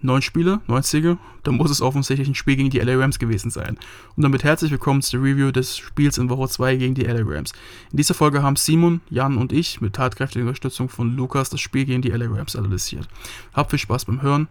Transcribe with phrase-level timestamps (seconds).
[0.00, 3.50] Neun Spiele, neun Siege, dann muss es offensichtlich ein Spiel gegen die LA Rams gewesen
[3.50, 3.76] sein.
[4.14, 7.52] Und damit herzlich willkommen zur Review des Spiels in Woche 2 gegen die LA Rams.
[7.90, 11.84] In dieser Folge haben Simon, Jan und ich mit tatkräftiger Unterstützung von Lukas das Spiel
[11.84, 13.08] gegen die LA Rams analysiert.
[13.54, 14.46] Habt viel Spaß beim Hören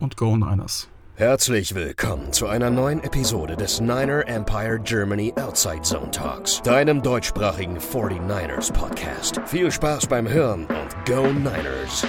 [0.00, 0.88] und Go Niners!
[1.14, 7.78] Herzlich willkommen zu einer neuen Episode des Niner Empire Germany Outside Zone Talks, deinem deutschsprachigen
[7.78, 9.40] 49ers Podcast.
[9.46, 12.04] Viel Spaß beim Hören und Go Niners!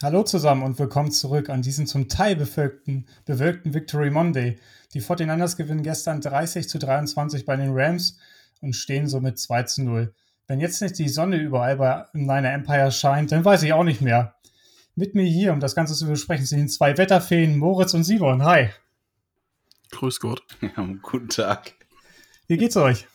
[0.00, 4.56] Hallo zusammen und willkommen zurück an diesem zum Teil bewölkten, bewölkten Victory Monday.
[4.94, 8.16] Die 49ers gewinnen gestern 30 zu 23 bei den Rams
[8.60, 10.14] und stehen somit 2 zu 0.
[10.46, 14.00] Wenn jetzt nicht die Sonne überall bei Niner Empire scheint, dann weiß ich auch nicht
[14.00, 14.36] mehr.
[14.94, 18.44] Mit mir hier, um das Ganze zu besprechen, sind zwei Wetterfeen, Moritz und Simon.
[18.44, 18.68] Hi.
[19.90, 20.44] Grüß Gott.
[20.60, 21.74] Ja, guten Tag.
[22.46, 23.08] Wie geht's euch?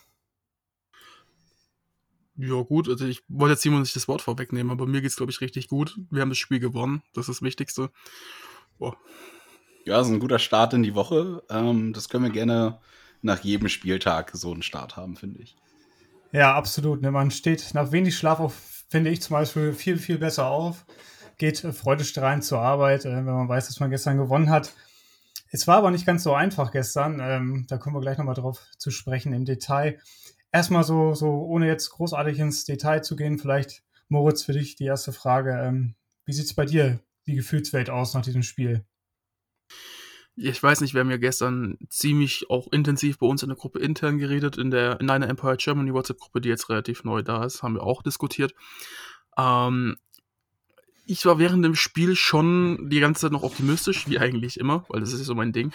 [2.35, 5.31] Ja, gut, also ich wollte jetzt Simon nicht das Wort vorwegnehmen, aber mir geht's, glaube
[5.31, 5.99] ich, richtig gut.
[6.09, 7.91] Wir haben das Spiel gewonnen, das ist das Wichtigste.
[8.79, 8.97] Boah.
[9.85, 11.43] Ja, ist ein guter Start in die Woche.
[11.49, 12.79] Ähm, das können wir gerne
[13.21, 15.55] nach jedem Spieltag so einen Start haben, finde ich.
[16.31, 17.01] Ja, absolut.
[17.01, 17.11] Ne?
[17.11, 20.85] Man steht nach wenig Schlaf auf, finde ich zum Beispiel, viel, viel besser auf.
[21.37, 24.73] Geht äh, freudestrahlend zur Arbeit, äh, wenn man weiß, dass man gestern gewonnen hat.
[25.51, 27.19] Es war aber nicht ganz so einfach gestern.
[27.21, 29.99] Ähm, da kommen wir gleich nochmal drauf zu sprechen im Detail
[30.53, 34.85] erstmal so, so, ohne jetzt großartig ins Detail zu gehen, vielleicht, Moritz, für dich die
[34.85, 35.51] erste Frage.
[35.61, 35.95] Ähm,
[36.25, 38.85] wie sieht es bei dir, die Gefühlswelt aus nach diesem Spiel?
[40.35, 43.79] Ich weiß nicht, wir haben ja gestern ziemlich auch intensiv bei uns in der Gruppe
[43.79, 47.61] intern geredet, in der in einer Empire Germany WhatsApp-Gruppe, die jetzt relativ neu da ist,
[47.61, 48.55] haben wir auch diskutiert.
[49.37, 49.97] Ähm,
[51.05, 55.01] ich war während dem Spiel schon die ganze Zeit noch optimistisch, wie eigentlich immer, weil
[55.01, 55.73] das ist ja so mein Ding.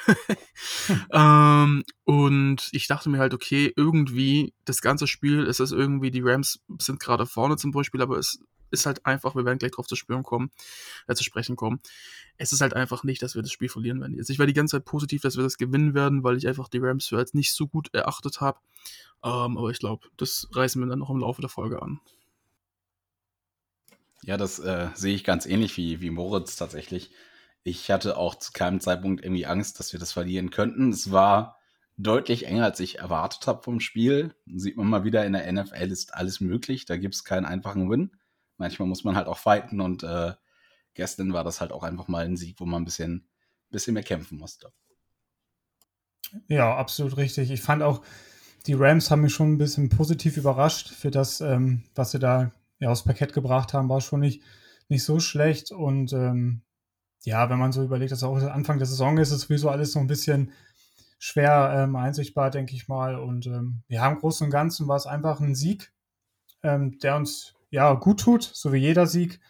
[1.12, 6.22] ähm, und ich dachte mir halt, okay, irgendwie, das ganze Spiel, es ist irgendwie, die
[6.22, 9.86] Rams sind gerade vorne zum Beispiel, aber es ist halt einfach, wir werden gleich drauf
[9.86, 10.50] zu spüren kommen,
[11.06, 11.80] äh, zu sprechen kommen.
[12.36, 14.16] Es ist halt einfach nicht, dass wir das Spiel verlieren werden.
[14.16, 16.68] Jetzt, ich war die ganze Zeit positiv, dass wir das gewinnen werden, weil ich einfach
[16.68, 18.58] die Rams für als nicht so gut erachtet habe.
[19.22, 22.00] Ähm, aber ich glaube, das reißen wir dann noch im Laufe der Folge an.
[24.22, 27.12] Ja, das äh, sehe ich ganz ähnlich wie, wie Moritz tatsächlich.
[27.62, 30.90] Ich hatte auch zu keinem Zeitpunkt irgendwie Angst, dass wir das verlieren könnten.
[30.90, 31.58] Es war
[31.96, 34.34] deutlich enger, als ich erwartet habe vom Spiel.
[34.46, 36.84] Sieht man mal wieder, in der NFL ist alles möglich.
[36.86, 38.12] Da gibt es keinen einfachen Win.
[38.56, 40.32] Manchmal muss man halt auch fighten und äh,
[40.94, 43.28] gestern war das halt auch einfach mal ein Sieg, wo man ein bisschen,
[43.70, 44.72] bisschen mehr kämpfen musste.
[46.48, 47.50] Ja, absolut richtig.
[47.50, 48.02] Ich fand auch,
[48.66, 52.52] die Rams haben mich schon ein bisschen positiv überrascht für das, ähm, was sie da
[52.78, 54.42] ja, aufs Parkett gebracht haben, war schon nicht,
[54.88, 55.70] nicht so schlecht.
[55.72, 56.62] Und ähm,
[57.24, 59.98] ja, wenn man so überlegt, dass auch Anfang der Saison ist, ist sowieso alles so
[59.98, 60.52] ein bisschen
[61.18, 63.16] schwer ähm, einsichtbar, denke ich mal.
[63.16, 65.92] Und ähm, ja, im Großen und Ganzen war es einfach ein Sieg,
[66.62, 69.40] ähm, der uns ja gut tut, so wie jeder Sieg.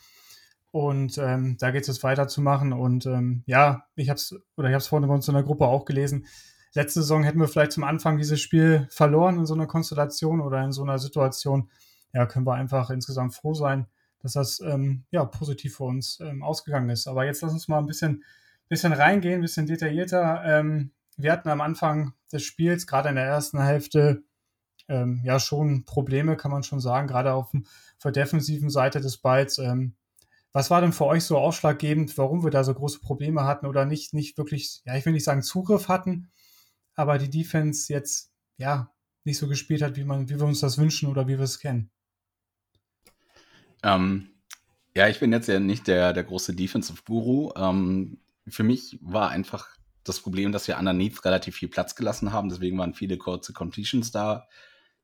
[0.71, 2.73] Und ähm, da geht es jetzt weiterzumachen.
[2.73, 5.43] Und ähm, ja, ich habe es, oder ich habe es vorhin bei uns in der
[5.43, 6.27] Gruppe auch gelesen.
[6.75, 10.63] Letzte Saison hätten wir vielleicht zum Anfang dieses Spiel verloren in so einer Konstellation oder
[10.63, 11.71] in so einer Situation
[12.13, 13.87] ja, können wir einfach insgesamt froh sein,
[14.21, 17.07] dass das ähm, ja, positiv für uns ähm, ausgegangen ist.
[17.07, 18.25] Aber jetzt lass uns mal ein bisschen,
[18.69, 20.43] bisschen reingehen, ein bisschen detaillierter.
[20.45, 24.23] Ähm, wir hatten am Anfang des Spiels, gerade in der ersten Hälfte,
[24.89, 29.19] ähm, ja schon Probleme, kann man schon sagen, gerade auf, auf der defensiven Seite des
[29.19, 29.59] Balls.
[29.59, 29.95] Ähm,
[30.53, 33.85] was war denn für euch so ausschlaggebend, warum wir da so große Probleme hatten oder
[33.85, 36.31] nicht, nicht wirklich, ja, ich will nicht sagen Zugriff hatten,
[36.95, 38.91] aber die Defense jetzt, ja,
[39.25, 41.59] nicht so gespielt hat, wie, man, wie wir uns das wünschen oder wie wir es
[41.61, 41.91] kennen?
[43.83, 44.31] Ähm,
[44.95, 47.53] ja, ich bin jetzt ja nicht der, der große Defensive-Guru.
[47.57, 48.19] Ähm,
[48.49, 49.69] für mich war einfach
[50.05, 52.49] das Problem, dass wir underneath relativ viel Platz gelassen haben.
[52.49, 54.49] Deswegen waren viele kurze Completions da.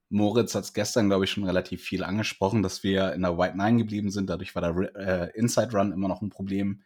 [0.09, 3.57] Moritz hat es gestern, glaube ich, schon relativ viel angesprochen, dass wir in der White
[3.57, 4.31] Nine geblieben sind.
[4.31, 6.83] Dadurch war der äh, Inside Run immer noch ein Problem.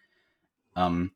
[0.77, 1.13] Ähm,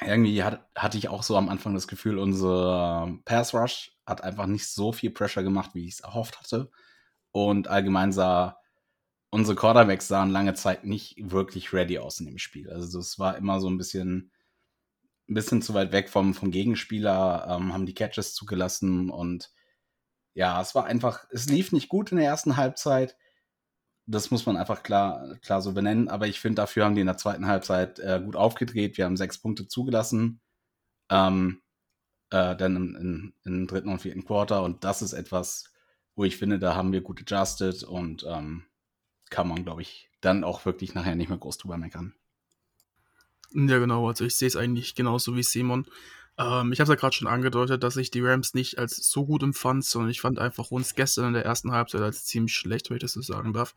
[0.00, 4.46] irgendwie hat, hatte ich auch so am Anfang das Gefühl, unser Pass Rush hat einfach
[4.46, 6.70] nicht so viel Pressure gemacht, wie ich es erhofft hatte.
[7.32, 8.58] Und allgemein sah
[9.30, 12.70] unsere Quarterbacks sahen lange Zeit nicht wirklich ready aus in dem Spiel.
[12.70, 14.32] Also es war immer so ein bisschen,
[15.28, 19.50] ein bisschen zu weit weg vom, vom Gegenspieler, ähm, haben die Catches zugelassen und
[20.34, 23.16] ja, es war einfach, es lief nicht gut in der ersten Halbzeit.
[24.06, 26.08] Das muss man einfach klar, klar so benennen.
[26.08, 28.96] Aber ich finde, dafür haben die in der zweiten Halbzeit äh, gut aufgedreht.
[28.96, 30.40] Wir haben sechs Punkte zugelassen.
[31.10, 31.60] Ähm,
[32.30, 34.62] äh, dann im, im, im, dritten und vierten Quarter.
[34.62, 35.72] Und das ist etwas,
[36.14, 38.64] wo ich finde, da haben wir gut adjusted und ähm,
[39.30, 42.14] kann man, glaube ich, dann auch wirklich nachher nicht mehr groß drüber meckern.
[43.52, 44.08] Ja, genau.
[44.08, 45.86] Also ich sehe es eigentlich genauso wie Simon.
[46.38, 49.26] Ähm, ich habe es ja gerade schon angedeutet, dass ich die Rams nicht als so
[49.26, 52.90] gut empfand, sondern ich fand einfach uns gestern in der ersten Halbzeit als ziemlich schlecht,
[52.90, 53.74] wenn ich das so sagen darf.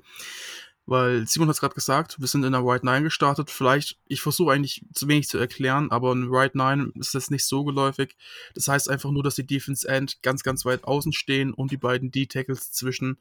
[0.86, 3.50] Weil Simon hat es gerade gesagt, wir sind in der Right 9 gestartet.
[3.50, 7.46] Vielleicht, ich versuche eigentlich zu wenig zu erklären, aber in Right 9 ist das nicht
[7.46, 8.18] so geläufig.
[8.56, 11.78] Das heißt einfach nur, dass die Defense End ganz, ganz weit außen stehen und die
[11.78, 13.20] beiden D-Tackles zwischen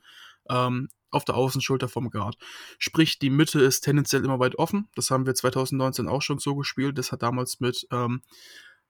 [0.48, 2.36] ähm, auf der Außenschulter vom Guard.
[2.78, 4.88] Sprich, die Mitte ist tendenziell immer weit offen.
[4.94, 6.98] Das haben wir 2019 auch schon so gespielt.
[6.98, 8.22] Das hat damals mit, ähm,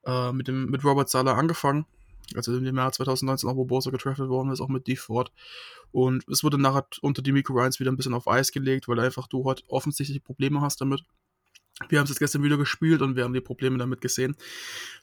[0.05, 1.87] äh, mit, dem, mit Robert Sala angefangen.
[2.34, 5.32] Also im Jahr 2019 auch, wo Bosa getraftet worden ist, auch mit D-Ford.
[5.90, 9.00] Und es wurde nachher unter die Miko Ryans wieder ein bisschen auf Eis gelegt, weil
[9.00, 11.02] einfach du heute offensichtlich Probleme hast damit.
[11.88, 14.36] Wir haben es jetzt gestern wieder gespielt und wir haben die Probleme damit gesehen.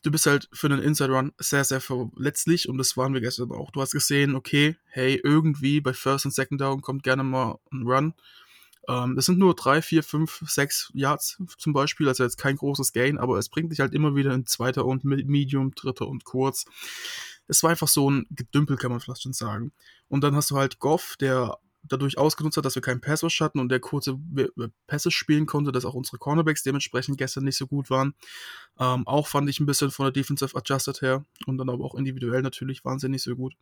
[0.04, 3.52] Du bist halt für einen Inside Run sehr, sehr verletzlich und das waren wir gestern
[3.52, 3.72] auch.
[3.72, 7.84] Du hast gesehen, okay, hey, irgendwie bei First und Second Down kommt gerne mal ein
[7.84, 8.14] Run.
[8.88, 12.94] Ähm, das sind nur drei, vier, fünf, sechs Yards zum Beispiel, also jetzt kein großes
[12.94, 16.66] Gain, aber es bringt dich halt immer wieder in zweiter und Medium, dritter und kurz.
[17.48, 19.72] Es war einfach so ein Gedümpel, kann man fast schon sagen.
[20.10, 23.60] Und dann hast du halt Goff, der dadurch ausgenutzt hat, dass wir keinen Passwash hatten
[23.60, 24.18] und der kurze
[24.88, 28.14] Pässe spielen konnte, dass auch unsere Cornerbacks dementsprechend gestern nicht so gut waren.
[28.80, 31.96] Ähm, auch fand ich ein bisschen von der Defensive Adjusted her und dann aber auch
[31.96, 33.56] individuell natürlich waren sie nicht so gut.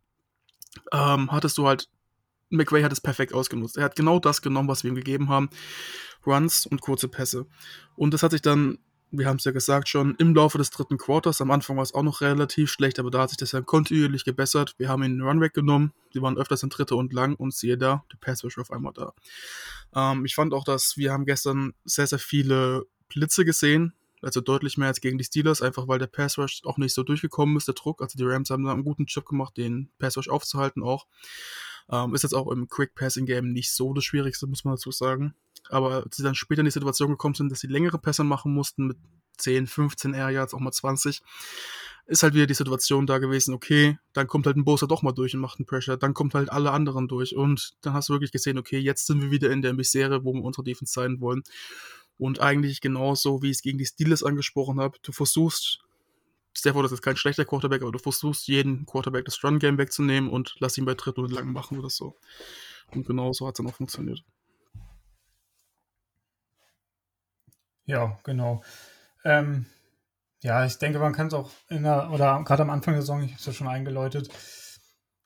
[0.91, 1.89] Ähm, hattest du halt,
[2.50, 3.77] McVay hat es perfekt ausgenutzt.
[3.77, 5.50] Er hat genau das genommen, was wir ihm gegeben haben.
[6.25, 7.47] Runs und kurze Pässe.
[7.95, 8.79] Und das hat sich dann
[9.12, 11.42] wir haben es ja gesagt schon, im Laufe des dritten Quarters.
[11.42, 14.25] Am Anfang war es auch noch relativ schlecht, aber da hat sich das ja kontinuierlich
[14.25, 14.75] gebessert.
[14.78, 15.94] Wir haben ihn Run weggenommen.
[16.13, 18.94] Die waren öfters in dritte und lang und siehe da, der Pass war auf einmal
[18.94, 19.13] da.
[19.96, 23.94] Ähm, ich fand auch, dass wir haben gestern sehr, sehr viele Blitze gesehen.
[24.22, 27.04] Also deutlich mehr als gegen die Steelers, einfach weil der Pass Rush auch nicht so
[27.04, 28.01] durchgekommen ist, der Druck.
[28.01, 31.06] Also die Rams haben da einen guten Job gemacht, den Pass Rush aufzuhalten auch.
[31.92, 34.92] Ähm, ist jetzt auch im Quick Passing Game nicht so das Schwierigste, muss man dazu
[34.92, 35.36] sagen.
[35.69, 38.53] Aber als sie dann später in die Situation gekommen sind, dass sie längere Pässe machen
[38.53, 38.97] mussten mit
[39.38, 41.21] 10, 15 Air Yards, auch mal 20,
[42.07, 45.12] ist halt wieder die Situation da gewesen, okay, dann kommt halt ein Bowser doch mal
[45.12, 48.13] durch und macht einen Pressure, dann kommt halt alle anderen durch und dann hast du
[48.13, 51.19] wirklich gesehen, okay, jetzt sind wir wieder in der Misere, wo wir unsere Defense sein
[51.19, 51.44] wollen.
[52.17, 55.79] Und eigentlich genauso, wie ich es gegen die Steelers angesprochen habe, du versuchst,
[56.57, 60.56] Stafford ist jetzt kein schlechter Quarterback, aber du versuchst jeden Quarterback das Run-Game wegzunehmen und
[60.59, 62.15] lass ihn bei Tritt und Lang machen oder so.
[62.91, 64.23] Und genau so hat es dann auch funktioniert.
[67.86, 68.64] Ja, genau.
[69.24, 69.66] Ähm,
[70.42, 73.24] ja, ich denke, man kann es auch in der, oder gerade am Anfang der Saison,
[73.24, 74.30] ich habe es ja schon eingeläutet,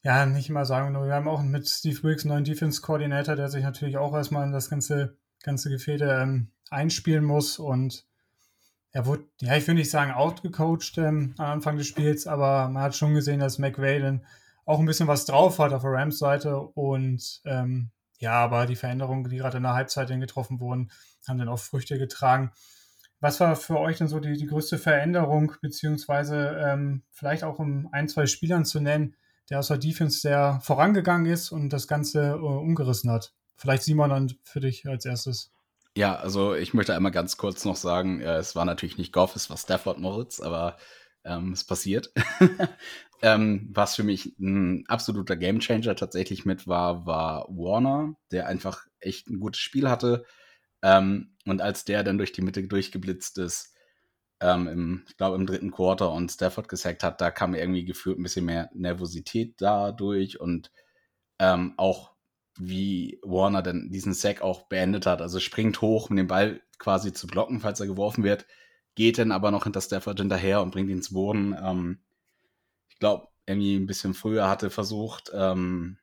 [0.01, 3.63] ja, nicht immer sagen, wir haben auch mit Steve Wilkes einen neuen Defense-Coordinator, der sich
[3.63, 8.05] natürlich auch erstmal in das ganze, ganze Gefäde ähm, einspielen muss und
[8.91, 12.83] er wurde, ja, ich will nicht sagen outgecoacht ähm, am Anfang des Spiels, aber man
[12.83, 14.25] hat schon gesehen, dass McVay dann
[14.65, 19.29] auch ein bisschen was drauf hat auf der Rams-Seite und ähm, ja, aber die Veränderungen,
[19.29, 20.91] die gerade in der Halbzeit dann getroffen wurden,
[21.27, 22.51] haben dann auch Früchte getragen.
[23.21, 27.89] Was war für euch denn so die, die größte Veränderung, beziehungsweise ähm, vielleicht auch um
[27.91, 29.15] ein, zwei Spielern zu nennen,
[29.49, 33.33] der aus der Defense sehr vorangegangen ist und das Ganze äh, umgerissen hat?
[33.57, 35.51] Vielleicht Simon dann für dich als erstes.
[35.97, 39.35] Ja, also ich möchte einmal ganz kurz noch sagen, äh, es war natürlich nicht Goff,
[39.35, 40.77] es war Stafford Moritz, aber
[41.23, 42.11] ähm, es passiert.
[43.21, 49.29] ähm, was für mich ein absoluter Gamechanger tatsächlich mit war, war Warner, der einfach echt
[49.29, 50.25] ein gutes Spiel hatte.
[50.81, 53.75] Ähm, und als der dann durch die Mitte durchgeblitzt ist,
[54.41, 58.17] ähm, im, ich glaube im dritten Quarter und Stafford gesackt hat, da kam irgendwie gefühlt
[58.17, 60.71] ein bisschen mehr Nervosität dadurch und
[61.39, 62.13] ähm, auch
[62.57, 65.21] wie Warner dann diesen Sack auch beendet hat.
[65.21, 68.45] Also springt hoch, um den Ball quasi zu blocken, falls er geworfen wird,
[68.99, 71.55] geht dann aber noch hinter Stafford hinterher und bringt ihn ins Boden.
[71.57, 71.99] Ähm,
[72.89, 75.99] ich glaube, irgendwie ein bisschen früher hatte versucht, ähm,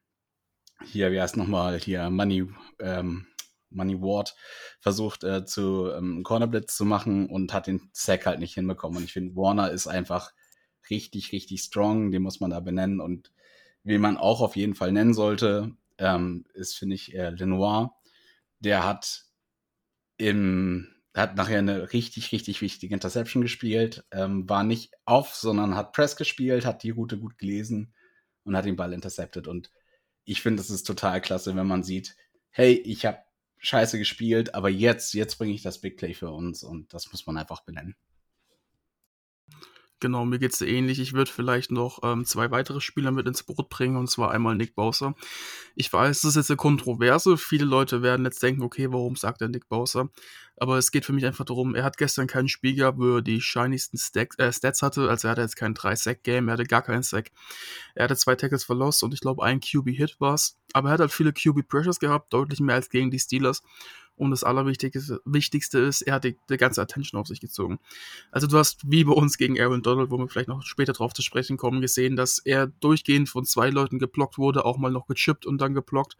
[0.82, 2.48] hier, wie heißt nochmal, hier Money,
[2.80, 3.26] ähm,
[3.68, 4.34] Money Ward
[4.80, 8.96] versucht äh, zu ähm, Cornerblitz zu machen und hat den Sack halt nicht hinbekommen.
[8.96, 10.32] Und ich finde, Warner ist einfach
[10.88, 13.02] richtig, richtig strong, den muss man da benennen.
[13.02, 13.30] Und
[13.82, 17.94] wie man auch auf jeden Fall nennen sollte, ähm, ist, finde ich, äh, Lenoir.
[18.60, 19.26] Der hat
[20.16, 25.92] im hat nachher eine richtig, richtig wichtige Interception gespielt, ähm, war nicht off, sondern hat
[25.92, 27.94] Press gespielt, hat die Route gut gelesen
[28.44, 29.48] und hat den Ball intercepted.
[29.48, 29.70] Und
[30.24, 32.16] ich finde, es ist total klasse, wenn man sieht,
[32.50, 33.18] hey, ich habe
[33.58, 37.26] scheiße gespielt, aber jetzt, jetzt bringe ich das Big Play für uns und das muss
[37.26, 37.96] man einfach benennen.
[39.98, 41.00] Genau, mir geht es ähnlich.
[41.00, 44.54] Ich würde vielleicht noch ähm, zwei weitere Spieler mit ins Boot bringen, und zwar einmal
[44.54, 45.14] Nick Bowser.
[45.74, 47.38] Ich weiß, das ist jetzt eine Kontroverse.
[47.38, 50.10] Viele Leute werden jetzt denken, okay, warum sagt er Nick Bowser?
[50.58, 53.22] Aber es geht für mich einfach darum, er hat gestern kein Spiel gehabt, wo er
[53.22, 55.08] die shiniest Stacks, äh, Stats hatte.
[55.08, 57.30] Also er hatte jetzt kein 3-Sack-Game, er hatte gar keinen Sack.
[57.94, 60.56] Er hatte zwei Tackles verlost und ich glaube, ein QB-Hit war es.
[60.72, 63.62] Aber er hat halt viele QB-Pressures gehabt, deutlich mehr als gegen die Steelers.
[64.16, 67.78] Und das Allerwichtigste Wichtigste ist, er hat die, die ganze Attention auf sich gezogen.
[68.30, 71.12] Also du hast wie bei uns gegen Aaron Donald, wo wir vielleicht noch später drauf
[71.12, 75.06] zu sprechen kommen, gesehen, dass er durchgehend von zwei Leuten geblockt wurde, auch mal noch
[75.06, 76.16] gechippt und dann geblockt.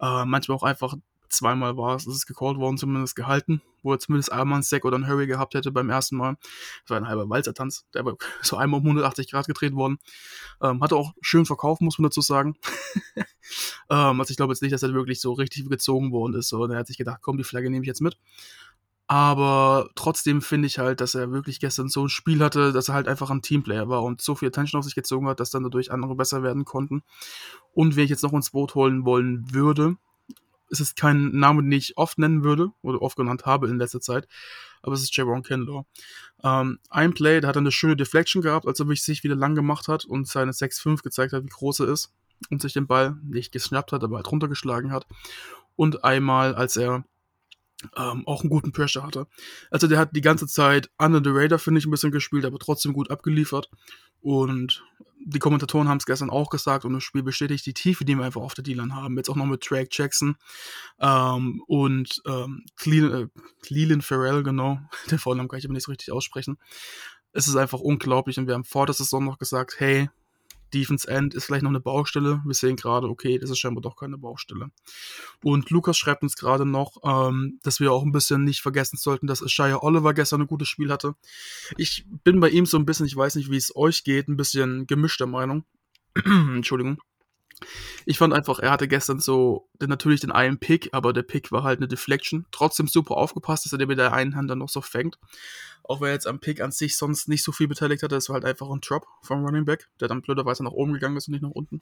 [0.00, 0.96] Äh, manchmal auch einfach
[1.30, 4.84] zweimal war es, ist es gecallt worden, zumindest gehalten, wo er zumindest einmal einen Sack
[4.84, 6.36] oder einen Hurry gehabt hätte beim ersten Mal.
[6.82, 9.98] Das war ein halber Walzertanz, der war so einmal um 180 Grad gedreht worden.
[10.60, 12.56] Ähm, hatte auch schön verkauft, muss man dazu sagen.
[13.90, 16.72] ähm, also ich glaube jetzt nicht, dass er wirklich so richtig gezogen worden ist, sondern
[16.72, 18.18] er hat sich gedacht, komm, die Flagge nehme ich jetzt mit.
[19.10, 22.94] Aber trotzdem finde ich halt, dass er wirklich gestern so ein Spiel hatte, dass er
[22.94, 25.64] halt einfach ein Teamplayer war und so viel Attention auf sich gezogen hat, dass dann
[25.64, 27.02] dadurch andere besser werden konnten.
[27.74, 29.96] Und wen ich jetzt noch ins Boot holen wollen würde,
[30.70, 34.00] es ist kein Name, den ich oft nennen würde oder oft genannt habe in letzter
[34.00, 34.28] Zeit,
[34.82, 35.84] aber es ist Javon Kinlaw.
[36.42, 39.54] Ähm, ein Play, da hat er eine schöne Deflection gehabt, als er sich wieder lang
[39.54, 42.12] gemacht hat und seine 6-5 gezeigt hat, wie groß er ist
[42.48, 45.06] und sich den Ball nicht geschnappt hat, aber halt runtergeschlagen hat.
[45.76, 47.04] Und einmal, als er
[47.96, 49.26] ähm, auch einen guten Pressure hatte.
[49.70, 52.58] Also der hat die ganze Zeit under the radar, finde ich, ein bisschen gespielt, aber
[52.58, 53.70] trotzdem gut abgeliefert.
[54.20, 54.84] Und
[55.22, 58.24] die Kommentatoren haben es gestern auch gesagt und das Spiel bestätigt die Tiefe, die wir
[58.24, 59.16] einfach auf der D-Line haben.
[59.16, 60.36] Jetzt auch noch mit Drake Jackson
[60.98, 63.26] ähm, und ähm, äh,
[63.62, 64.78] Cleland Farrell, genau.
[65.10, 66.58] Der Vornamen kann ich aber nicht so richtig aussprechen.
[67.32, 70.10] Es ist einfach unglaublich und wir haben vor der Saison noch gesagt, hey,
[70.74, 72.42] Defense End ist vielleicht noch eine Baustelle.
[72.44, 74.70] Wir sehen gerade, okay, das ist scheinbar doch keine Baustelle.
[75.42, 79.26] Und Lukas schreibt uns gerade noch, ähm, dass wir auch ein bisschen nicht vergessen sollten,
[79.26, 81.14] dass Shia Oliver gestern ein gutes Spiel hatte.
[81.76, 84.36] Ich bin bei ihm so ein bisschen, ich weiß nicht, wie es euch geht, ein
[84.36, 85.64] bisschen gemischter Meinung.
[86.24, 86.98] Entschuldigung.
[88.06, 91.62] Ich fand einfach, er hatte gestern so natürlich den einen Pick, aber der Pick war
[91.62, 92.46] halt eine Deflection.
[92.52, 95.18] Trotzdem super aufgepasst, dass er den mit der einen Hand dann noch so fängt.
[95.84, 98.34] Auch wer jetzt am Pick an sich sonst nicht so viel beteiligt hatte, das war
[98.34, 101.32] halt einfach ein Drop vom Running Back, der dann blöderweise nach oben gegangen ist und
[101.32, 101.80] nicht nach unten.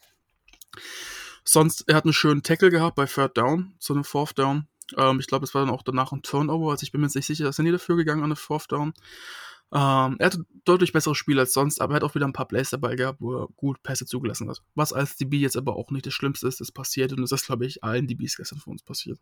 [1.45, 4.67] Sonst, er hat einen schönen Tackle gehabt bei Third Down, zu einem Fourth Down.
[4.97, 7.17] Ähm, ich glaube, es war dann auch danach ein Turnover, also ich bin mir jetzt
[7.17, 8.93] nicht sicher, dass er nie dafür gegangen an eine Fourth Down.
[9.71, 12.49] Ähm, er hatte deutlich besseres Spiel als sonst, aber er hat auch wieder ein paar
[12.49, 14.63] Plays dabei gehabt, wo er gut Pässe zugelassen hat.
[14.75, 17.47] Was als DB jetzt aber auch nicht das Schlimmste ist, das passiert und das ist,
[17.47, 19.19] glaube ich, allen DBs gestern für uns passiert.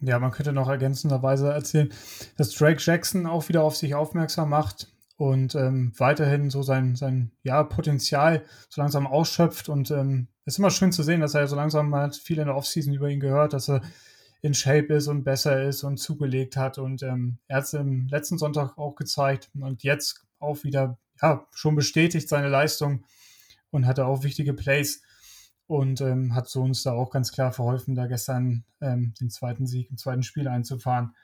[0.00, 1.92] Ja, man könnte noch ergänzenderweise erzählen,
[2.36, 7.30] dass Drake Jackson auch wieder auf sich aufmerksam macht und ähm, weiterhin so sein, sein
[7.42, 9.68] ja, Potenzial so langsam ausschöpft.
[9.68, 12.38] Und ähm, es ähm, ist immer schön zu sehen, dass er so langsam mal viel
[12.38, 13.82] in der Offseason über ihn gehört, dass er
[14.44, 16.76] in Shape ist und besser ist und zugelegt hat.
[16.76, 21.46] Und ähm, er hat es im letzten Sonntag auch gezeigt und jetzt auch wieder ja,
[21.54, 23.06] schon bestätigt seine Leistung
[23.70, 25.00] und hatte auch wichtige Plays
[25.66, 29.66] und ähm, hat so uns da auch ganz klar verholfen, da gestern ähm, den zweiten
[29.66, 31.14] Sieg im zweiten Spiel einzufahren.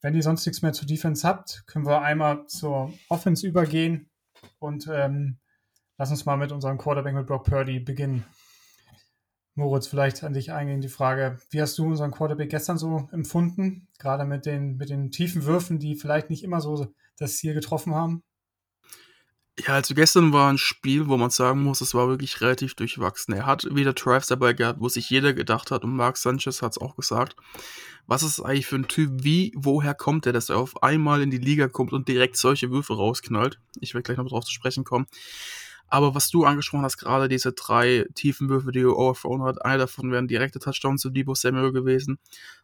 [0.00, 4.08] Wenn ihr sonst nichts mehr zur Defense habt, können wir einmal zur Offense übergehen
[4.58, 5.36] und ähm,
[5.98, 8.24] lass uns mal mit unserem Quarterback mit Brock Purdy beginnen.
[9.56, 13.86] Moritz, vielleicht an dich eingehen die Frage, wie hast du unseren Quarterback gestern so empfunden?
[13.98, 17.94] Gerade mit den, mit den tiefen Würfen, die vielleicht nicht immer so das Ziel getroffen
[17.94, 18.24] haben?
[19.56, 23.34] Ja, also gestern war ein Spiel, wo man sagen muss, es war wirklich relativ durchwachsen.
[23.34, 26.72] Er hat wieder Drives dabei gehabt, wo sich jeder gedacht hat, und Mark Sanchez hat
[26.72, 27.36] es auch gesagt,
[28.08, 31.30] was ist eigentlich für ein Typ, wie, woher kommt er, dass er auf einmal in
[31.30, 33.60] die Liga kommt und direkt solche Würfe rausknallt?
[33.78, 35.06] Ich werde gleich noch drauf zu sprechen kommen.
[35.88, 39.78] Aber was du angesprochen hast, gerade diese drei tiefen Würfe, die er overthrown hat, einer
[39.78, 42.18] davon wäre ein direkter Touchdown zu Debo Samuel gewesen.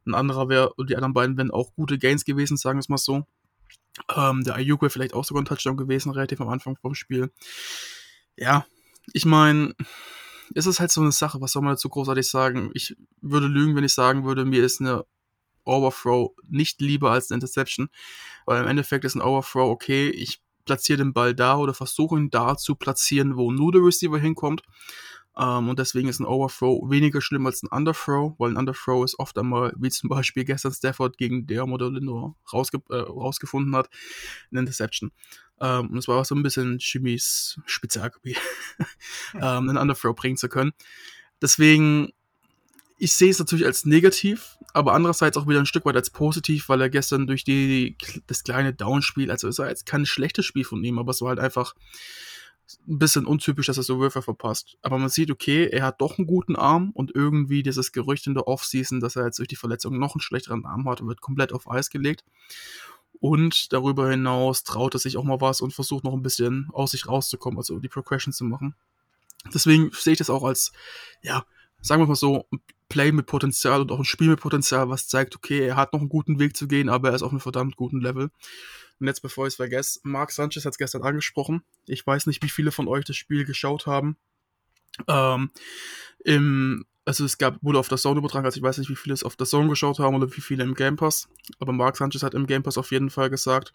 [0.07, 2.89] Ein anderer wäre, und die anderen beiden wären auch gute Gains gewesen, sagen wir es
[2.89, 3.27] mal so.
[4.15, 7.31] Ähm, der Ayuk wäre vielleicht auch sogar ein Touchdown gewesen, relativ am Anfang vom Spiel.
[8.37, 8.67] Ja,
[9.13, 9.75] ich meine,
[10.55, 12.71] es ist halt so eine Sache, was soll man dazu großartig sagen?
[12.75, 15.05] Ich würde lügen, wenn ich sagen würde, mir ist eine
[15.65, 17.89] Overthrow nicht lieber als eine Interception,
[18.47, 22.31] weil im Endeffekt ist ein Overthrow okay, ich platziere den Ball da oder versuche ihn
[22.31, 24.63] da zu platzieren, wo nur der Receiver hinkommt.
[25.37, 29.19] Ähm, und deswegen ist ein Overthrow weniger schlimm als ein Underthrow, weil ein Underthrow ist
[29.19, 33.89] oft einmal, wie zum Beispiel gestern Stafford gegen der oder Lindor rausge äh, rausgefunden hat,
[34.51, 35.13] eine Interception.
[35.61, 38.39] Ähm, und es war auch so ein bisschen Jimmys Spezialgebiet,
[39.35, 40.73] ähm, einen Underthrow bringen zu können.
[41.41, 42.11] Deswegen
[43.01, 46.69] ich sehe es natürlich als negativ, aber andererseits auch wieder ein Stück weit als positiv,
[46.69, 50.65] weil er gestern durch die, das kleine Downspiel, also es war jetzt kein schlechtes Spiel
[50.65, 51.75] von ihm, aber es war halt einfach
[52.87, 54.77] ein bisschen untypisch, dass er so Würfe verpasst.
[54.83, 58.35] Aber man sieht, okay, er hat doch einen guten Arm und irgendwie dieses Gerücht in
[58.35, 61.55] der Offseason, dass er jetzt durch die Verletzung noch einen schlechteren Arm hat, wird komplett
[61.55, 62.23] auf Eis gelegt.
[63.19, 66.91] Und darüber hinaus traut er sich auch mal was und versucht noch ein bisschen aus
[66.91, 68.75] sich rauszukommen, also die Progression zu machen.
[69.55, 70.73] Deswegen sehe ich das auch als,
[71.23, 71.47] ja,
[71.81, 72.47] sagen wir mal so,
[72.91, 76.01] Play mit Potenzial und auch ein Spiel mit Potenzial, was zeigt, okay, er hat noch
[76.01, 78.31] einen guten Weg zu gehen, aber er ist auf einem verdammt guten Level.
[79.01, 81.63] Und jetzt, bevor ich es vergesse, Mark Sanchez hat es gestern angesprochen.
[81.87, 84.19] Ich weiß nicht, wie viele von euch das Spiel geschaut haben.
[85.09, 85.51] Ähm,
[86.23, 89.15] Im also es gab, wurde auf der Zone übertragen, also ich weiß nicht, wie viele
[89.15, 91.29] es auf der Zone geschaut haben oder wie viele im Game Pass,
[91.59, 93.75] aber Mark Sanchez hat im Game Pass auf jeden Fall gesagt,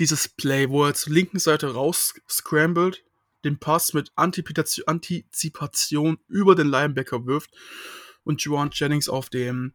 [0.00, 3.04] dieses Play, wo er zur linken Seite raus scrambled,
[3.44, 7.50] den Pass mit Antizipation über den Linebacker wirft
[8.24, 9.74] und Juan Jennings auf dem,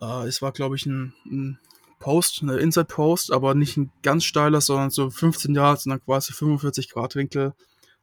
[0.00, 1.58] äh, es war glaube ich ein, ein
[1.98, 6.32] Post, eine Inside Post, aber nicht ein ganz steiler, sondern so 15 Yards dann quasi
[6.32, 7.54] 45 Grad Winkel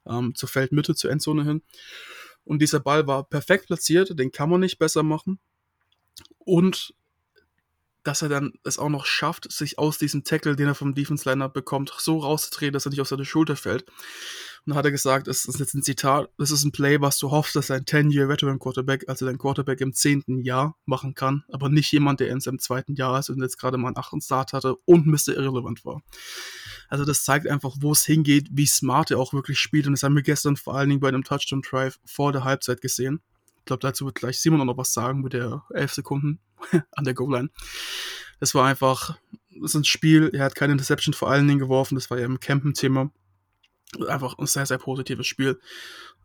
[0.07, 1.61] ähm, zur Feldmitte, zur Endzone hin.
[2.43, 5.39] Und dieser Ball war perfekt platziert, den kann man nicht besser machen.
[6.39, 6.95] Und
[8.03, 11.29] dass er dann es auch noch schafft, sich aus diesem Tackle, den er vom Defense
[11.29, 13.85] Liner bekommt, so rauszudrehen, dass er nicht auf seine Schulter fällt.
[14.67, 17.31] Und hat er gesagt, es ist jetzt ein Zitat, das ist ein Play, was du
[17.31, 21.69] hoffst, dass ein 10-Year Veteran Quarterback, also dein Quarterback im zehnten Jahr machen kann, aber
[21.69, 24.53] nicht jemand, der in seinem zweiten Jahr ist und jetzt gerade mal einen achten Start
[24.53, 25.29] hatte und Mr.
[25.35, 26.03] Irrelevant war.
[26.89, 30.03] Also das zeigt einfach, wo es hingeht, wie smart er auch wirklich spielt und das
[30.03, 33.19] haben wir gestern vor allen Dingen bei einem Touchdown Drive vor der Halbzeit gesehen.
[33.59, 36.39] Ich glaube, dazu wird gleich Simon auch noch was sagen mit der 11 Sekunden
[36.91, 37.49] an der Goal-Line.
[38.39, 39.17] Das war einfach,
[39.49, 42.25] das ist ein Spiel, er hat keine Interception vor allen Dingen geworfen, das war ja
[42.25, 43.11] im Campen-Thema
[44.07, 45.59] einfach ein sehr, sehr positives Spiel.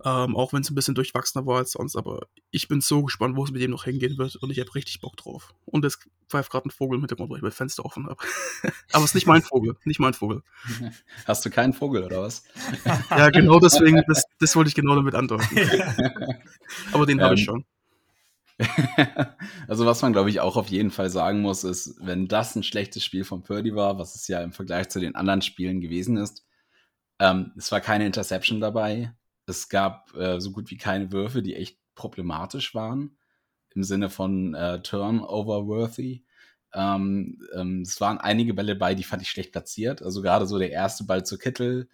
[0.04, 1.96] Ähm, auch wenn es ein bisschen durchwachsener war als sonst.
[1.96, 4.36] Aber ich bin so gespannt, wo es mit dem noch hingehen wird.
[4.36, 5.54] Und ich habe richtig Bock drauf.
[5.64, 8.16] Und es pfeift gerade ein Vogel im Hintergrund, weil ich mein Fenster offen habe.
[8.92, 9.76] aber es ist nicht mein Vogel.
[9.84, 10.42] Nicht mein Vogel.
[11.24, 12.44] Hast du keinen Vogel oder was?
[13.10, 14.02] ja, genau deswegen.
[14.06, 15.46] Das, das wollte ich genau damit andeuten.
[16.92, 17.64] aber den ähm, habe ich schon.
[19.68, 22.62] also was man, glaube ich, auch auf jeden Fall sagen muss, ist, wenn das ein
[22.62, 26.16] schlechtes Spiel von Purdy war, was es ja im Vergleich zu den anderen Spielen gewesen
[26.16, 26.45] ist,
[27.18, 29.12] ähm, es war keine Interception dabei.
[29.46, 33.16] Es gab äh, so gut wie keine Würfe, die echt problematisch waren.
[33.74, 36.24] Im Sinne von äh, Turnover-worthy.
[36.74, 40.02] Ähm, ähm, es waren einige Bälle bei, die fand ich schlecht platziert.
[40.02, 41.88] Also gerade so der erste Ball zu Kittel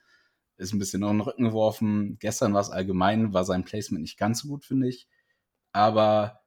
[0.57, 2.19] ist ein bisschen in den Rücken geworfen.
[2.21, 5.09] Gestern war es allgemein, war sein Placement nicht ganz so gut, finde ich.
[5.73, 6.41] Aber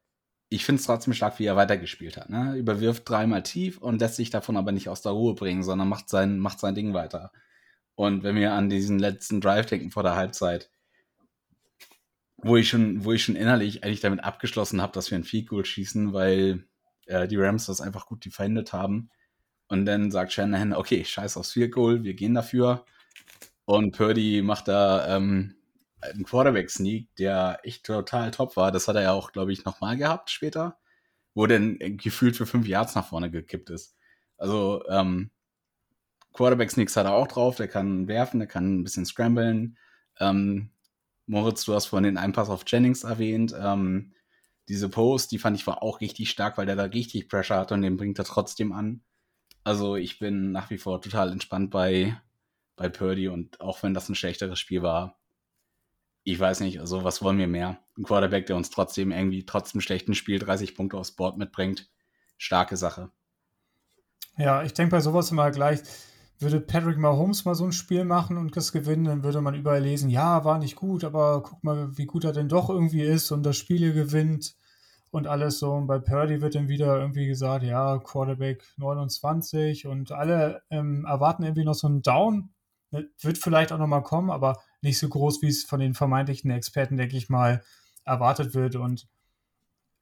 [0.50, 2.30] ich finde es trotzdem stark, wie er weitergespielt hat.
[2.30, 2.56] Ne?
[2.58, 6.10] Überwirft dreimal tief und lässt sich davon aber nicht aus der Ruhe bringen, sondern macht
[6.10, 7.32] sein, macht sein Ding weiter.
[7.96, 10.70] Und wenn wir an diesen letzten Drive denken vor der Halbzeit,
[12.38, 15.48] wo ich schon, wo ich schon innerlich eigentlich damit abgeschlossen habe, dass wir ein Field
[15.48, 16.68] Goal schießen, weil
[17.08, 19.10] äh, die Rams das einfach gut defended haben.
[19.68, 22.86] Und dann sagt Shanahan, okay, scheiß aufs Field Goal, wir gehen dafür.
[23.66, 25.56] Und Purdy macht da ähm,
[26.02, 28.72] einen Quarterback-Sneak, der echt total top war.
[28.72, 30.78] Das hat er ja auch, glaube ich, nochmal gehabt später,
[31.34, 33.96] wo dann gefühlt für fünf Yards nach vorne gekippt ist.
[34.38, 35.32] Also, ähm,
[36.36, 39.78] Quarterback-Sneaks hat er auch drauf, der kann werfen, der kann ein bisschen scramblen.
[40.20, 40.70] Ähm,
[41.28, 43.56] Moritz, du hast vorhin den Einpass auf Jennings erwähnt.
[43.58, 44.14] Ähm,
[44.68, 47.72] diese Post, die fand ich war auch richtig stark, weil der da richtig Pressure hat
[47.72, 49.02] und den bringt er trotzdem an.
[49.64, 52.20] Also ich bin nach wie vor total entspannt bei,
[52.76, 55.20] bei Purdy und auch wenn das ein schlechteres Spiel war,
[56.28, 57.78] ich weiß nicht, also was wollen wir mehr?
[57.98, 61.88] Ein Quarterback, der uns trotzdem irgendwie trotzdem schlechten Spiel 30 Punkte aufs Board mitbringt.
[62.38, 63.12] Starke Sache.
[64.38, 65.82] Ja, ich denke bei sowas immer gleich,
[66.40, 69.82] würde Patrick Mahomes mal so ein Spiel machen und das gewinnen, dann würde man überall
[69.82, 73.32] lesen, ja, war nicht gut, aber guck mal, wie gut er denn doch irgendwie ist
[73.32, 74.56] und das Spiel gewinnt
[75.12, 75.72] und alles so.
[75.72, 81.44] Und bei Purdy wird dann wieder irgendwie gesagt, ja, Quarterback 29 und alle ähm, erwarten
[81.44, 82.50] irgendwie noch so einen Down.
[82.92, 86.52] Ne, wird vielleicht auch nochmal kommen, aber nicht so groß, wie es von den vermeintlichen
[86.52, 87.64] Experten, denke ich mal,
[88.04, 88.76] erwartet wird.
[88.76, 89.08] Und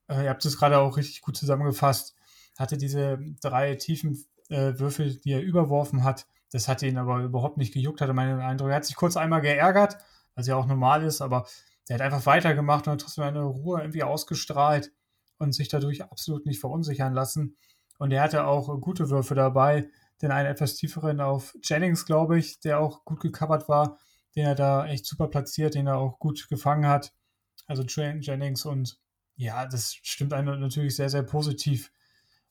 [0.07, 2.15] äh, ihr habt es gerade auch richtig gut zusammengefasst.
[2.57, 6.25] Hatte diese drei tiefen äh, Würfel, die er überworfen hat.
[6.51, 8.69] Das hat ihn aber überhaupt nicht gejuckt, hatte meinen Eindruck.
[8.69, 9.97] Er hat sich kurz einmal geärgert,
[10.35, 11.47] was ja auch normal ist, aber
[11.87, 14.91] der hat einfach weitergemacht und hat trotzdem eine Ruhe irgendwie ausgestrahlt
[15.37, 17.57] und sich dadurch absolut nicht verunsichern lassen.
[17.97, 19.89] Und er hatte auch gute Würfe dabei,
[20.21, 23.97] den einen etwas tieferen auf Jennings, glaube ich, der auch gut gecovert war,
[24.35, 27.13] den er da echt super platziert, den er auch gut gefangen hat.
[27.67, 28.99] Also Jennings und
[29.35, 31.91] ja, das stimmt einem natürlich sehr, sehr positiv.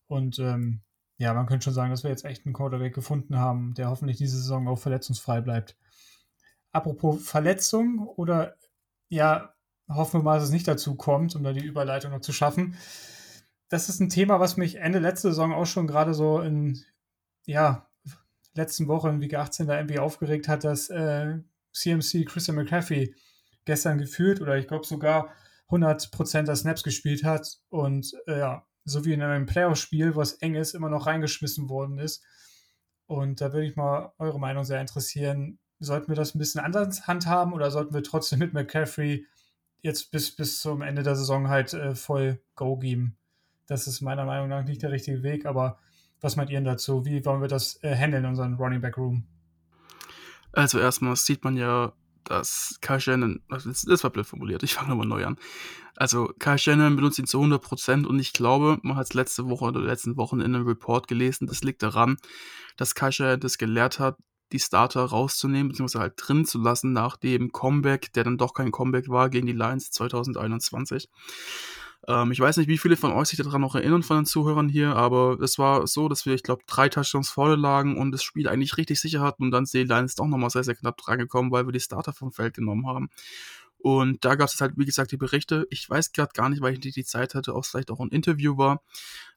[0.06, 0.82] Und ähm,
[1.22, 4.16] ja, man könnte schon sagen, dass wir jetzt echt einen Quarterback gefunden haben, der hoffentlich
[4.16, 5.76] diese Saison auch verletzungsfrei bleibt.
[6.72, 8.56] Apropos Verletzung oder
[9.08, 9.54] ja,
[9.88, 12.74] hoffen wir mal, dass es nicht dazu kommt, um da die Überleitung noch zu schaffen.
[13.68, 16.82] Das ist ein Thema, was mich Ende letzte Saison auch schon gerade so in,
[17.46, 17.88] ja,
[18.54, 21.38] letzten Woche in Week 18 da irgendwie aufgeregt hat, dass äh,
[21.72, 23.14] CMC Christian McCaffrey
[23.64, 25.30] gestern gefühlt oder ich glaube sogar
[25.68, 30.54] 100% der Snaps gespielt hat und äh, ja, so wie in einem Playoff-Spiel, was eng
[30.54, 32.24] ist, immer noch reingeschmissen worden ist.
[33.06, 35.58] Und da würde ich mal eure Meinung sehr interessieren.
[35.78, 39.26] Sollten wir das ein bisschen anders handhaben oder sollten wir trotzdem mit McCaffrey
[39.82, 43.16] jetzt bis, bis zum Ende der Saison halt äh, voll Go geben?
[43.66, 45.78] Das ist meiner Meinung nach nicht der richtige Weg, aber
[46.20, 47.04] was meint ihr dazu?
[47.04, 49.26] Wie wollen wir das äh, handeln, unseren Running Back Room?
[50.52, 51.92] Also erstmal sieht man ja
[52.24, 55.36] dass Kyle Shannon, das, das war blöd formuliert, ich fange nochmal neu an.
[55.96, 59.66] Also Kyle Shannon benutzt ihn zu 100% und ich glaube, man hat es letzte Woche
[59.66, 62.16] oder letzten Wochen in einem Report gelesen, das liegt daran,
[62.76, 64.16] dass Kyle Shannon das gelehrt hat,
[64.52, 68.70] die Starter rauszunehmen, beziehungsweise halt drin zu lassen nach dem Comeback, der dann doch kein
[68.70, 71.08] Comeback war gegen die Lions 2021.
[72.08, 74.68] Ähm, ich weiß nicht, wie viele von euch sich daran noch erinnern, von den Zuhörern
[74.68, 78.22] hier, aber es war so, dass wir, ich glaube, drei Touchdowns vorne lagen und das
[78.22, 80.96] Spiel eigentlich richtig sicher hatten und dann sind die Lions doch nochmal sehr, sehr knapp
[80.96, 83.10] drangekommen, weil wir die Starter vom Feld genommen haben.
[83.82, 85.66] Und da gab es halt, wie gesagt, die Berichte.
[85.68, 87.98] Ich weiß gerade gar nicht, weil ich nicht die Zeit hatte, ob es vielleicht auch
[87.98, 88.80] ein Interview war.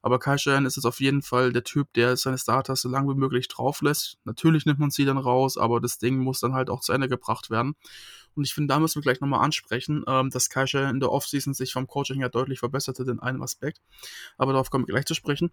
[0.04, 3.12] Aber Kai Shan ist jetzt auf jeden Fall der Typ, der seine Starters so lange
[3.12, 4.20] wie möglich drauf lässt.
[4.24, 7.10] Natürlich nimmt man sie dann raus, aber das Ding muss dann halt auch zu Ende
[7.10, 7.76] gebracht werden.
[8.36, 11.12] Und ich finde, da müssen wir gleich nochmal ansprechen, ähm, dass Kai Shan in der
[11.12, 13.82] Offseason sich vom Coaching her deutlich verbesserte in einem Aspekt.
[14.38, 15.52] Aber darauf kommen wir gleich zu sprechen.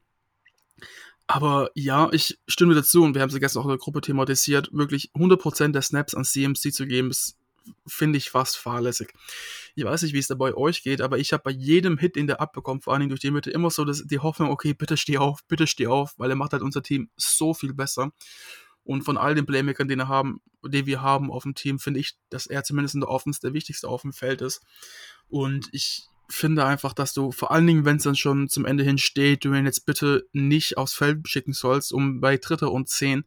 [1.27, 4.69] Aber ja, ich stimme dazu und wir haben sie gestern auch in der Gruppe thematisiert.
[4.73, 7.39] Wirklich 100% der Snaps an CMC zu geben, ist
[7.87, 9.13] finde ich fast fahrlässig.
[9.75, 12.17] Ich weiß nicht, wie es da bei euch geht, aber ich habe bei jedem Hit,
[12.17, 14.75] den der abbekommt, vor allen Dingen durch die Mitte, immer so das, die Hoffnung, okay,
[14.75, 18.13] bitte steh auf, bitte steh auf, weil er macht halt unser Team so viel besser.
[18.85, 22.17] Und von all den Playmakern, den, haben, den wir haben auf dem Team, finde ich,
[22.31, 24.61] dass er zumindest in der Offense der wichtigste auf dem Feld ist.
[25.29, 28.85] Und ich finde einfach, dass du, vor allen Dingen, wenn es dann schon zum Ende
[28.85, 32.89] hin steht, du ihn jetzt bitte nicht aufs Feld schicken sollst, um bei Dritter und
[32.89, 33.25] Zehn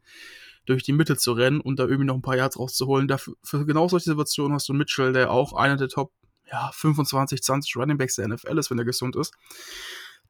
[0.66, 3.08] durch die Mitte zu rennen und da irgendwie noch ein paar Yards rauszuholen.
[3.08, 6.12] Dafür, für genau solche Situationen hast du Mitchell, der auch einer der Top
[6.50, 9.32] ja, 25, 20 Running Backs der NFL ist, wenn er gesund ist.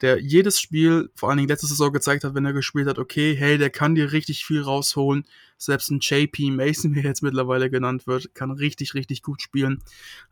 [0.02, 3.34] Der jedes Spiel, vor allen Dingen letzte Saison gezeigt hat, wenn er gespielt hat, okay,
[3.34, 5.24] hey, der kann dir richtig viel rausholen.
[5.56, 9.82] Selbst ein JP Mason, wie er jetzt mittlerweile genannt wird, kann richtig, richtig gut spielen.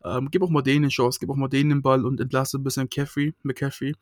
[0.05, 2.59] Ähm, gib auch mal denen eine Chance, gib auch mal denen den Ball und entlasse
[2.59, 3.95] ein bisschen McCaffrey, McCaffrey.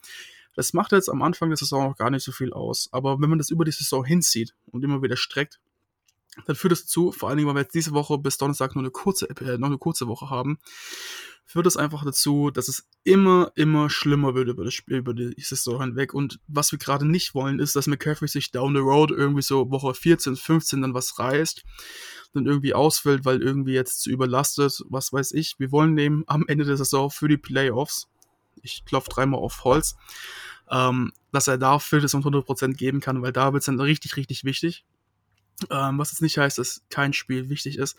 [0.55, 2.89] Das macht jetzt am Anfang der Saison noch gar nicht so viel aus.
[2.93, 5.61] Aber wenn man das über die Saison hinzieht und immer wieder streckt,
[6.47, 8.83] dann führt es dazu, vor allen Dingen, weil wir jetzt diese Woche bis Donnerstag nur
[8.83, 10.59] eine kurze, äh, noch eine kurze Woche haben,
[11.45, 15.35] führt es einfach dazu, dass es immer, immer schlimmer wird über das Spiel, über die
[15.39, 16.15] Saison hinweg.
[16.15, 19.71] Und was wir gerade nicht wollen, ist, dass McCaffrey sich down the road irgendwie so
[19.71, 21.65] Woche 14, 15 dann was reißt,
[22.33, 25.57] dann irgendwie ausfällt, weil irgendwie jetzt zu überlastet, was weiß ich.
[25.59, 28.09] Wir wollen nehmen am Ende der Saison für die Playoffs,
[28.63, 29.97] ich klopfe dreimal auf Holz,
[30.71, 34.17] ähm, dass er da Filters und 100% geben kann, weil da wird es dann richtig,
[34.17, 34.87] richtig wichtig.
[35.71, 37.97] Ähm, was jetzt nicht heißt, dass kein Spiel wichtig ist.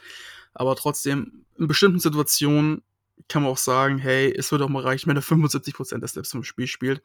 [0.54, 2.84] Aber trotzdem, in bestimmten Situationen
[3.28, 6.34] kann man auch sagen, hey, es würde auch mal reichen, wenn er 75% der Steps
[6.34, 7.02] im Spiel spielt.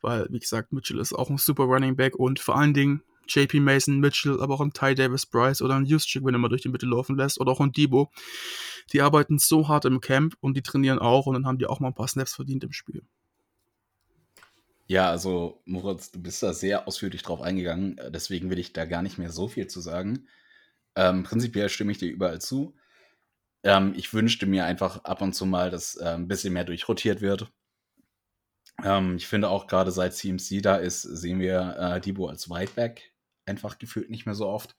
[0.00, 3.60] Weil, wie gesagt, Mitchell ist auch ein super Running Back und vor allen Dingen JP
[3.60, 6.62] Mason, Mitchell, aber auch ein Ty Davis Bryce oder ein Juszczyk, wenn er mal durch
[6.62, 8.10] die Mitte laufen lässt, oder auch ein Debo.
[8.92, 11.78] Die arbeiten so hart im Camp und die trainieren auch und dann haben die auch
[11.78, 13.02] mal ein paar Snaps verdient im Spiel.
[14.90, 18.86] Ja, also Moritz, du bist da sehr ausführlich drauf eingegangen, äh, deswegen will ich da
[18.86, 20.26] gar nicht mehr so viel zu sagen.
[20.96, 22.74] Ähm, prinzipiell stimme ich dir überall zu.
[23.62, 27.20] Ähm, ich wünschte mir einfach ab und zu mal, dass äh, ein bisschen mehr durchrotiert
[27.20, 27.52] wird.
[28.82, 33.12] Ähm, ich finde auch gerade seit CMC da ist, sehen wir äh, Debo als Whiteback
[33.46, 34.74] einfach gefühlt nicht mehr so oft.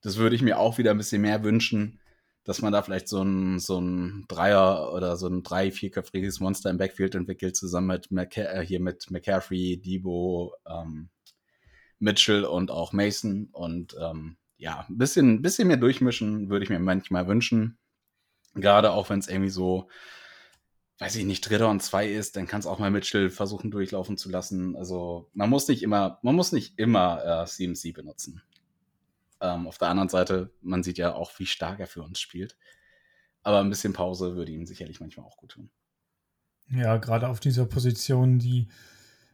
[0.00, 2.00] Das würde ich mir auch wieder ein bisschen mehr wünschen
[2.46, 6.70] dass man da vielleicht so ein, so ein Dreier oder so ein drei-, vierköpfiges Monster
[6.70, 11.08] im Backfield entwickelt, zusammen mit McC äh, hier mit McCaffrey, Debo, ähm,
[11.98, 13.48] Mitchell und auch Mason.
[13.50, 17.78] Und ähm, ja, ein bisschen, bisschen mehr durchmischen würde ich mir manchmal wünschen.
[18.54, 19.88] Gerade auch wenn es irgendwie so,
[20.98, 24.16] weiß ich nicht, Dritter und zwei ist, dann kann es auch mal Mitchell versuchen durchlaufen
[24.16, 24.76] zu lassen.
[24.76, 28.40] Also man muss nicht immer, man muss nicht immer äh, CMC benutzen.
[29.40, 32.56] Ähm, auf der anderen Seite, man sieht ja auch, wie stark er für uns spielt.
[33.42, 35.70] Aber ein bisschen Pause würde ihm sicherlich manchmal auch gut tun.
[36.68, 38.68] Ja, gerade auf dieser Position, die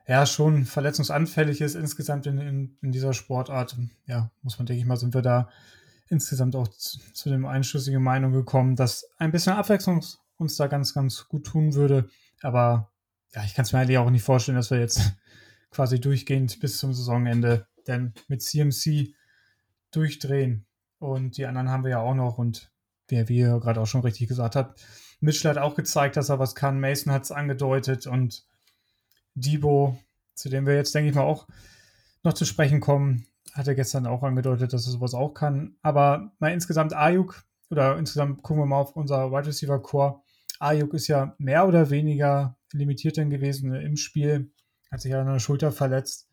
[0.07, 3.77] ja schon verletzungsanfällig ist insgesamt in, in, in dieser Sportart.
[4.07, 5.49] Ja, muss man, denke ich mal, sind wir da
[6.09, 10.05] insgesamt auch zu, zu dem einschlüssigen Meinung gekommen, dass ein bisschen Abwechslung
[10.37, 12.11] uns da ganz, ganz gut tun würde.
[12.43, 12.93] Aber
[13.35, 15.15] ja, ich kann es mir eigentlich auch nicht vorstellen, dass wir jetzt
[15.71, 19.15] quasi durchgehend bis zum Saisonende, denn mit CMC
[19.93, 20.67] durchdrehen.
[20.99, 22.39] Und die anderen haben wir ja auch noch.
[22.39, 22.71] Und
[23.09, 24.85] wie, wie ihr gerade auch schon richtig gesagt habt,
[25.21, 26.81] Mitchell hat auch gezeigt, dass er was kann.
[26.81, 28.07] Mason hat es angedeutet.
[28.07, 28.45] Und
[29.35, 29.99] Debo,
[30.35, 31.47] zu dem wir jetzt, denke ich mal, auch
[32.23, 35.77] noch zu sprechen kommen, hat er gestern auch angedeutet, dass er sowas auch kann.
[35.83, 40.21] Aber mal insgesamt Ayuk, oder insgesamt gucken wir mal auf unser Wide Receiver Core.
[40.59, 44.53] Ayuk ist ja mehr oder weniger limitiert dann gewesen im Spiel,
[44.91, 46.29] hat sich an der Schulter verletzt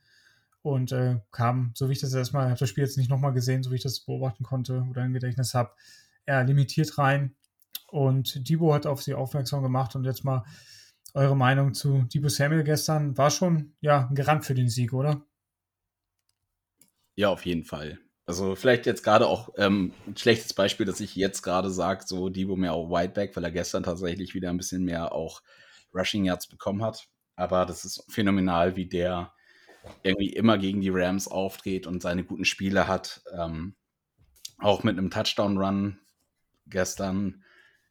[0.61, 3.33] und äh, kam, so wie ich das erstmal, ich habe das Spiel jetzt nicht nochmal
[3.33, 5.71] gesehen, so wie ich das beobachten konnte oder im Gedächtnis habe,
[6.25, 7.35] eher limitiert rein.
[7.87, 10.43] Und Debo hat auf sie aufmerksam gemacht und jetzt mal
[11.13, 15.25] eure Meinung zu Debo Samuel gestern war schon ja ein Garant für den Sieg, oder?
[17.15, 17.99] Ja, auf jeden Fall.
[18.25, 22.29] Also vielleicht jetzt gerade auch ähm, ein schlechtes Beispiel, dass ich jetzt gerade sage, so
[22.29, 25.41] Debo mehr auf Whiteback, weil er gestern tatsächlich wieder ein bisschen mehr auch
[25.95, 27.07] Rushing Yards bekommen hat.
[27.35, 29.33] Aber das ist phänomenal, wie der
[30.03, 33.21] irgendwie immer gegen die Rams auftritt und seine guten Spiele hat.
[33.37, 33.75] Ähm,
[34.57, 35.99] auch mit einem Touchdown-Run
[36.67, 37.43] gestern,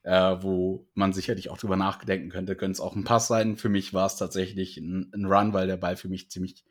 [0.03, 3.57] äh, wo man sicherlich auch drüber nachdenken könnte, könnte es auch ein Pass sein.
[3.57, 6.65] Für mich war es tatsächlich ein, ein, Run, weil der Ball für mich ziemlich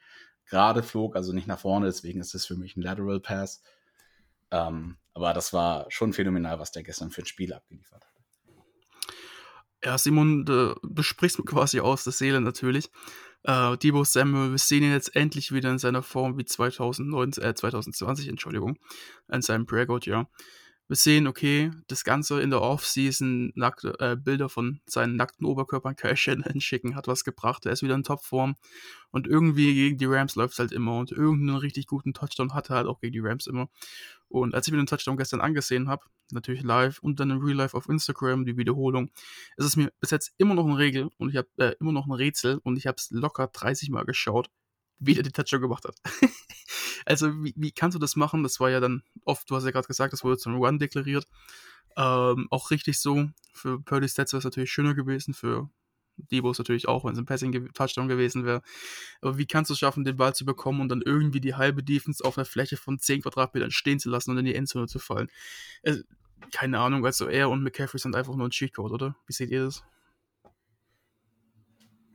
[0.45, 3.63] gerade flog, also nicht nach vorne, deswegen ist es für mich ein Lateral Pass.
[4.51, 8.17] Ähm, aber das war schon phänomenal, was der gestern für ein Spiel abgeliefert hat.
[9.83, 12.89] Ja, Simon, du sprichst quasi aus der Seele natürlich.
[13.47, 17.55] Äh, Debo Samuel, wir sehen ihn jetzt endlich wieder in seiner Form wie 2019, äh,
[17.55, 18.77] 2020, Entschuldigung,
[19.31, 20.29] in seinem Breakout-Jahr.
[20.87, 25.95] Wir sehen, okay, das Ganze in der Offseason, nackte, äh, Bilder von seinen nackten Oberkörpern
[25.97, 27.65] Kyle Shanahan schicken, hat was gebracht.
[27.65, 28.55] Er ist wieder in Topform.
[29.11, 30.97] Und irgendwie gegen die Rams läuft es halt immer.
[30.97, 33.69] Und irgendeinen richtig guten Touchdown hat er halt auch gegen die Rams immer.
[34.29, 37.55] Und als ich mir den Touchdown gestern angesehen habe, natürlich live und dann in Real
[37.55, 39.09] Life auf Instagram, die Wiederholung,
[39.55, 42.05] ist es mir bis jetzt immer noch eine Regel und ich habe äh, immer noch
[42.05, 44.49] ein Rätsel und ich habe es locker 30 Mal geschaut,
[44.99, 45.95] wie er die Touchdown gemacht hat.
[47.05, 48.43] also, wie, wie kannst du das machen?
[48.43, 51.27] Das war ja dann oft, du hast ja gerade gesagt, das wurde zum Run deklariert.
[51.95, 53.29] Ähm, auch richtig so.
[53.53, 55.69] Für Purdy Stats wäre es natürlich schöner gewesen, für
[56.17, 58.61] Debo natürlich auch, wenn es ein Passing-Touchdown gewesen wäre.
[59.21, 61.83] Aber wie kannst du es schaffen, den Ball zu bekommen und dann irgendwie die halbe
[61.83, 64.99] Defense auf einer Fläche von 10 Quadratmetern stehen zu lassen und in die Endzone zu
[64.99, 65.29] fallen?
[65.83, 66.01] Also,
[66.51, 69.15] keine Ahnung, also er und McCaffrey sind einfach nur ein Cheatcode, oder?
[69.25, 69.83] Wie seht ihr das?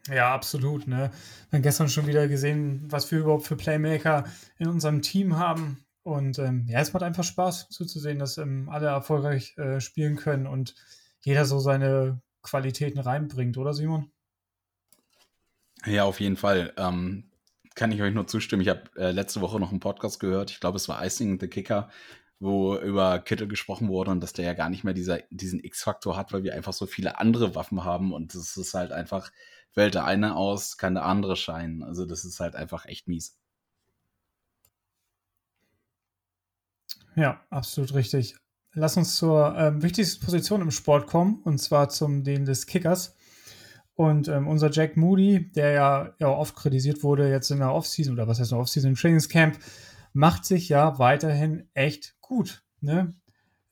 [0.09, 0.87] Ja, absolut.
[0.87, 1.11] Ne?
[1.51, 4.25] Wir haben gestern schon wieder gesehen, was wir überhaupt für Playmaker
[4.59, 5.85] in unserem Team haben.
[6.03, 10.49] Und ähm, ja, es macht einfach Spaß zuzusehen, dass ähm, alle erfolgreich äh, spielen können
[10.49, 10.75] und
[11.21, 14.11] jeder so seine Qualitäten reinbringt, oder Simon?
[15.87, 16.73] Ja, auf jeden Fall.
[16.77, 17.31] Ähm,
[17.75, 18.63] kann ich euch nur zustimmen.
[18.63, 20.51] Ich habe äh, letzte Woche noch einen Podcast gehört.
[20.51, 21.89] Ich glaube, es war Icing the Kicker,
[22.41, 26.17] wo über Kittel gesprochen wurde und dass der ja gar nicht mehr dieser, diesen X-Faktor
[26.17, 29.31] hat, weil wir einfach so viele andere Waffen haben und das ist halt einfach
[29.75, 31.83] wählt der eine aus, kann der andere scheinen.
[31.83, 33.37] Also das ist halt einfach echt mies.
[37.15, 38.37] Ja, absolut richtig.
[38.75, 43.15] Lass uns zur ähm, wichtigsten Position im Sport kommen, und zwar zum den des Kickers.
[43.95, 48.15] Und ähm, unser Jack Moody, der ja, ja oft kritisiert wurde, jetzt in der Offseason,
[48.15, 49.59] oder was heißt in Offseason, im Trainingscamp,
[50.15, 52.65] macht sich ja weiterhin echt gut.
[52.81, 53.15] Ne?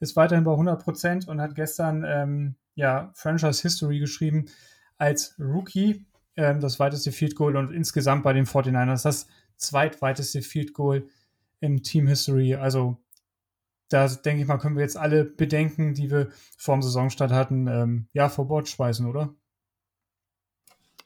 [0.00, 4.46] Ist weiterhin bei 100% und hat gestern ähm, ja Franchise History geschrieben
[5.00, 6.04] als Rookie
[6.36, 11.08] ähm, das weiteste Field Goal und insgesamt bei den 49ers das zweitweiteste Field Goal
[11.60, 12.54] im Team History.
[12.54, 12.98] Also
[13.88, 17.66] da denke ich mal, können wir jetzt alle Bedenken, die wir vor dem Saisonstart hatten,
[17.66, 19.34] ähm, ja, vor Bord schmeißen, oder?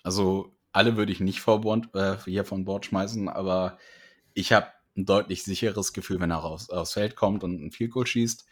[0.02, 3.78] Also alle würde ich nicht vor Bord, äh, hier von Bord schmeißen, aber
[4.34, 7.92] ich habe ein deutlich sicheres Gefühl, wenn er raus, aufs Feld kommt und ein Field
[7.92, 8.44] Goal schießt.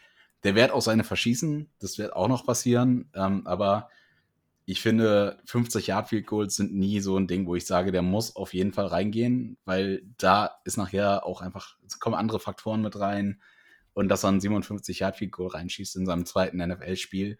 [0.45, 3.91] Der wird auch seine verschießen, das wird auch noch passieren, ähm, aber
[4.65, 8.03] ich finde, 50 Yard Field Goals sind nie so ein Ding, wo ich sage, der
[8.03, 12.83] muss auf jeden Fall reingehen, weil da ist nachher auch einfach, es kommen andere Faktoren
[12.83, 13.41] mit rein
[13.93, 17.39] und dass er ein 57 Yard Field Goal reinschießt in seinem zweiten NFL-Spiel.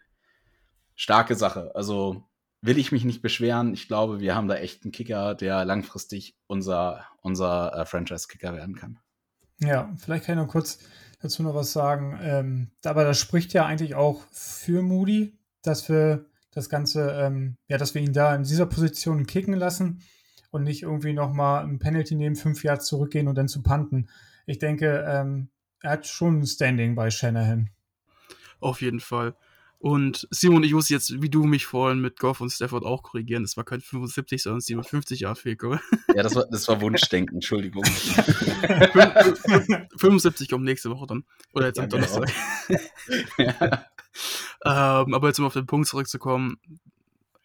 [0.95, 1.71] Starke Sache.
[1.75, 2.23] Also
[2.61, 3.73] will ich mich nicht beschweren.
[3.73, 8.75] Ich glaube, wir haben da echt einen Kicker, der langfristig unser, unser äh, Franchise-Kicker werden
[8.75, 8.99] kann.
[9.59, 10.79] Ja, vielleicht kann ich noch kurz
[11.21, 12.19] dazu noch was sagen.
[12.21, 17.77] Ähm, aber das spricht ja eigentlich auch für Moody, dass wir das Ganze, ähm, ja,
[17.77, 20.01] dass wir ihn da in dieser Position kicken lassen
[20.51, 24.09] und nicht irgendwie nochmal ein Penalty nehmen, fünf Jahre zurückgehen und dann zu panten.
[24.45, 25.49] Ich denke, ähm,
[25.81, 27.69] er hat schon ein Standing bei Shanahan.
[28.59, 29.35] Auf jeden Fall.
[29.83, 33.43] Und Simon, ich muss jetzt, wie du mich vorhin mit Goff und Stafford auch korrigieren,
[33.43, 37.83] das war kein 75, sondern 57 Jahre Field Ja, das war, das war Wunschdenken, Entschuldigung.
[39.97, 41.25] 75 kommt nächste Woche dann.
[41.53, 42.07] Oder jetzt am ja, genau.
[42.07, 42.33] Donnerstag.
[43.37, 43.85] ja.
[44.65, 46.57] Ähm, aber jetzt um auf den Punkt zurückzukommen,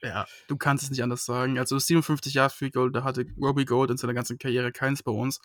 [0.03, 1.59] ja, du kannst es nicht anders sagen.
[1.59, 5.11] Also 57 Jahre Free Gold, da hatte Robbie Gold in seiner ganzen Karriere keins bei
[5.11, 5.41] uns.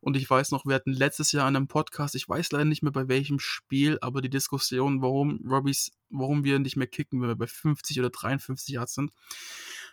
[0.00, 2.82] Und ich weiß noch, wir hatten letztes Jahr in einem Podcast, ich weiß leider nicht
[2.82, 7.28] mehr bei welchem Spiel, aber die Diskussion, warum Robbies, warum wir nicht mehr kicken, wenn
[7.28, 9.12] wir bei 50 oder 53 Yards sind.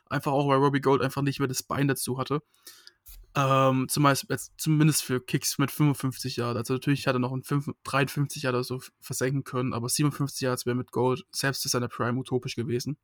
[0.10, 2.41] Einfach auch, weil Robbie Gold einfach nicht mehr das Bein dazu hatte.
[3.34, 6.58] Ähm, zumeist, jetzt, zumindest für Kicks mit 55 Yards.
[6.58, 10.41] Also natürlich hat er noch ein 5, 53 Yards oder so versenken können, aber 57
[10.41, 12.98] Yards wäre mit Gold selbst zu seiner Prime utopisch gewesen.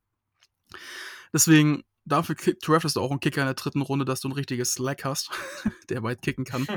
[1.31, 4.73] Deswegen, dafür draftest du auch einen Kicker in der dritten Runde, dass du ein richtiges
[4.73, 5.29] Slack hast,
[5.89, 6.67] der weit kicken kann.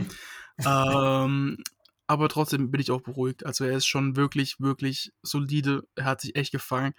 [0.64, 1.58] ähm,
[2.06, 3.46] aber trotzdem bin ich auch beruhigt.
[3.46, 5.88] Also er ist schon wirklich, wirklich solide.
[5.94, 6.94] Er hat sich echt gefangen.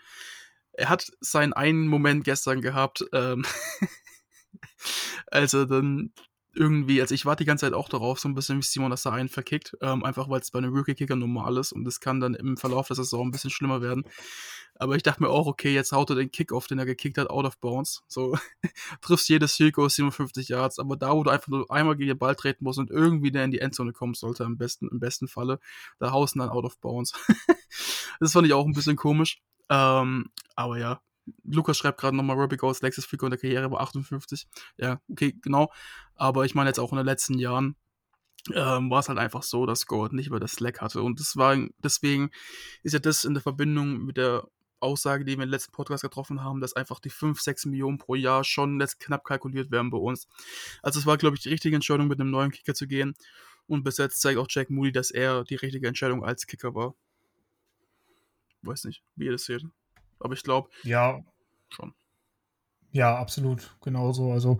[0.73, 3.45] Er hat seinen einen Moment gestern gehabt, ähm,
[5.27, 6.13] als er dann
[6.53, 9.05] irgendwie, also ich warte die ganze Zeit auch darauf, so ein bisschen wie Simon, dass
[9.05, 12.19] er einen verkickt, ähm, einfach weil es bei einem Rookie-Kicker normal ist und es kann
[12.19, 14.03] dann im Verlauf der Saison ein bisschen schlimmer werden.
[14.75, 17.17] Aber ich dachte mir auch, okay, jetzt haut er den Kick auf, den er gekickt
[17.17, 18.03] hat, out of bounds.
[18.07, 18.37] So,
[19.01, 22.17] triffst jedes Field Goal 57 Yards, aber da, wo du einfach nur einmal gegen den
[22.17, 25.27] Ball treten musst und irgendwie der in die Endzone kommen sollte, im besten, im besten
[25.27, 25.59] Falle,
[25.99, 27.13] da haust du dann out of bounds.
[28.19, 29.41] das fand ich auch ein bisschen komisch.
[29.69, 31.01] Ähm, aber ja,
[31.43, 34.47] Lukas schreibt gerade nochmal, Robbie Goes Lexus Figur in der Karriere war 58.
[34.77, 35.71] Ja, okay, genau.
[36.15, 37.75] Aber ich meine jetzt auch in den letzten Jahren
[38.53, 41.01] ähm, war es halt einfach so, dass Gold nicht mehr das Slack hatte.
[41.01, 42.31] Und das war, deswegen
[42.83, 44.47] ist ja das in der Verbindung mit der
[44.79, 48.15] Aussage, die wir im letzten Podcast getroffen haben, dass einfach die 5, 6 Millionen pro
[48.15, 50.27] Jahr schon jetzt knapp kalkuliert werden bei uns.
[50.81, 53.13] Also es war, glaube ich, die richtige Entscheidung, mit einem neuen Kicker zu gehen.
[53.67, 56.95] Und bis jetzt zeigt auch Jack Moody, dass er die richtige Entscheidung als Kicker war.
[58.63, 59.63] Weiß nicht, wie ihr das seht.
[60.21, 61.19] Aber ich glaube, Ja,
[61.69, 61.93] schon.
[62.91, 63.75] ja, absolut.
[63.81, 64.31] Genauso.
[64.31, 64.59] Also,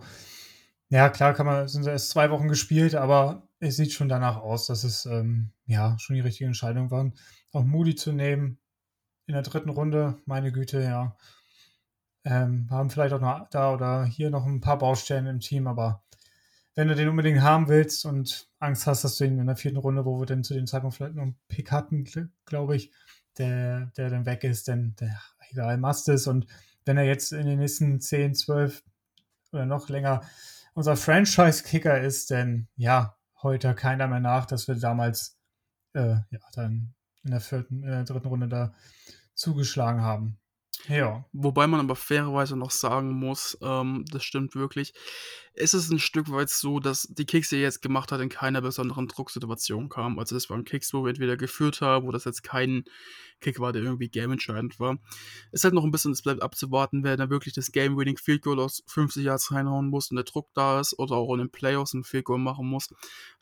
[0.88, 4.66] ja, klar kann man, sind erst zwei Wochen gespielt, aber es sieht schon danach aus,
[4.66, 7.10] dass es ähm, ja schon die richtige Entscheidung war.
[7.52, 8.58] Auch Moody zu nehmen
[9.26, 11.16] in der dritten Runde, meine Güte, ja.
[12.24, 16.04] Ähm, haben vielleicht auch noch da oder hier noch ein paar Baustellen im Team, aber
[16.74, 19.78] wenn du den unbedingt haben willst und Angst hast, dass du ihn in der vierten
[19.78, 22.04] Runde, wo wir dann zu dem Zeitpunkt vielleicht noch einen Pick hatten,
[22.46, 22.92] glaube ich,
[23.38, 26.26] der, der dann weg ist, dann der, machst es.
[26.26, 26.46] Und
[26.84, 28.82] wenn er jetzt in den nächsten 10, 12
[29.52, 30.22] oder noch länger
[30.74, 35.38] unser Franchise-Kicker ist, dann ja, heute keiner mehr nach, dass wir damals
[35.92, 38.74] äh, ja, dann in der vierten, in der dritten Runde da
[39.34, 40.38] zugeschlagen haben.
[40.88, 41.24] Ja.
[41.32, 44.94] Wobei man aber fairerweise noch sagen muss, ähm, das stimmt wirklich.
[45.54, 48.28] Es ist ein Stück weit so, dass die Kicks, die er jetzt gemacht hat, in
[48.28, 50.18] keiner besonderen Drucksituation kamen.
[50.18, 52.84] Also das waren Kicks, wo wir entweder geführt haben, wo das jetzt kein
[53.42, 54.98] Kick war, der irgendwie gameentscheidend war.
[55.50, 58.60] Es halt noch ein bisschen, es bleibt abzuwarten, wer dann wirklich das Game-Winning Field Goal
[58.60, 61.92] aus 50 Yards reinhauen muss und der Druck da ist oder auch in den Playoffs
[61.92, 62.88] ein Field Goal machen muss.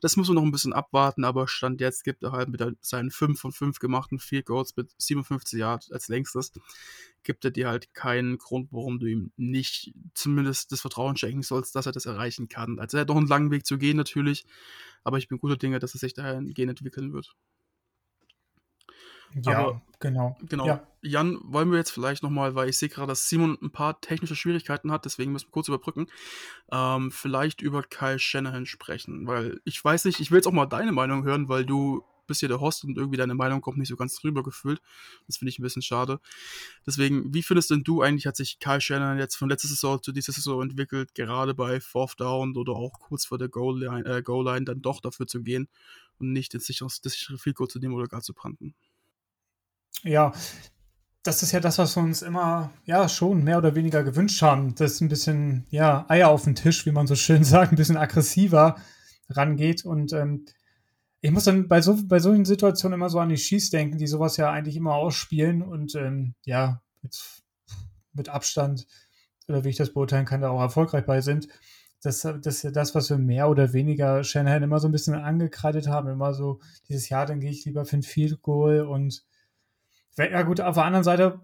[0.00, 3.10] Das muss man noch ein bisschen abwarten, aber Stand jetzt gibt er halt mit seinen
[3.10, 6.52] 5 von 5 gemachten Field Goals mit 57 Yards als längstes,
[7.22, 11.76] gibt er dir halt keinen Grund, warum du ihm nicht zumindest das Vertrauen schenken sollst,
[11.76, 12.78] dass er das erreichen kann.
[12.78, 14.46] Also er hat noch einen langen Weg zu gehen natürlich,
[15.04, 17.34] aber ich bin guter Dinge, dass es sich dahingehend entwickeln wird.
[19.42, 20.36] Ja, Aber- genau.
[20.48, 20.66] Genau.
[20.66, 20.86] Ja.
[21.02, 24.36] Jan, wollen wir jetzt vielleicht nochmal, weil ich sehe gerade, dass Simon ein paar technische
[24.36, 26.08] Schwierigkeiten hat, deswegen müssen wir kurz überbrücken,
[26.72, 30.66] ähm, vielleicht über Kyle Shanahan sprechen, weil ich weiß nicht, ich will jetzt auch mal
[30.66, 33.88] deine Meinung hören, weil du bist hier der Host und irgendwie deine Meinung kommt nicht
[33.88, 34.80] so ganz drüber gefühlt.
[35.26, 36.20] Das finde ich ein bisschen schade.
[36.86, 40.12] Deswegen, wie findest denn du eigentlich, hat sich Kyle Shanahan jetzt von letzter Saison zu
[40.12, 44.64] dieser Saison entwickelt, gerade bei Fourth Down oder auch kurz vor der Goal-Line äh, Goal
[44.64, 45.68] dann doch dafür zu gehen
[46.18, 48.74] und nicht ins sichere, das sichere Field Goal zu nehmen oder gar zu panten?
[50.02, 50.32] Ja,
[51.22, 54.74] das ist ja das, was wir uns immer, ja, schon mehr oder weniger gewünscht haben.
[54.74, 57.96] Das ein bisschen, ja, Eier auf den Tisch, wie man so schön sagt, ein bisschen
[57.96, 58.76] aggressiver
[59.28, 59.84] rangeht.
[59.84, 60.46] Und ähm,
[61.20, 64.06] ich muss dann bei, so, bei solchen Situationen immer so an die Chiefs denken, die
[64.06, 67.18] sowas ja eigentlich immer ausspielen und ähm, ja, mit,
[68.12, 68.86] mit Abstand,
[69.48, 71.48] oder wie ich das beurteilen kann, da auch erfolgreich bei sind.
[72.02, 75.86] Das, das ist das, was wir mehr oder weniger Shanahan immer so ein bisschen angekreidet
[75.86, 76.08] haben.
[76.08, 79.24] Immer so dieses Jahr, dann gehe ich lieber für ein Field Goal und
[80.16, 81.40] ja gut, auf der anderen Seite,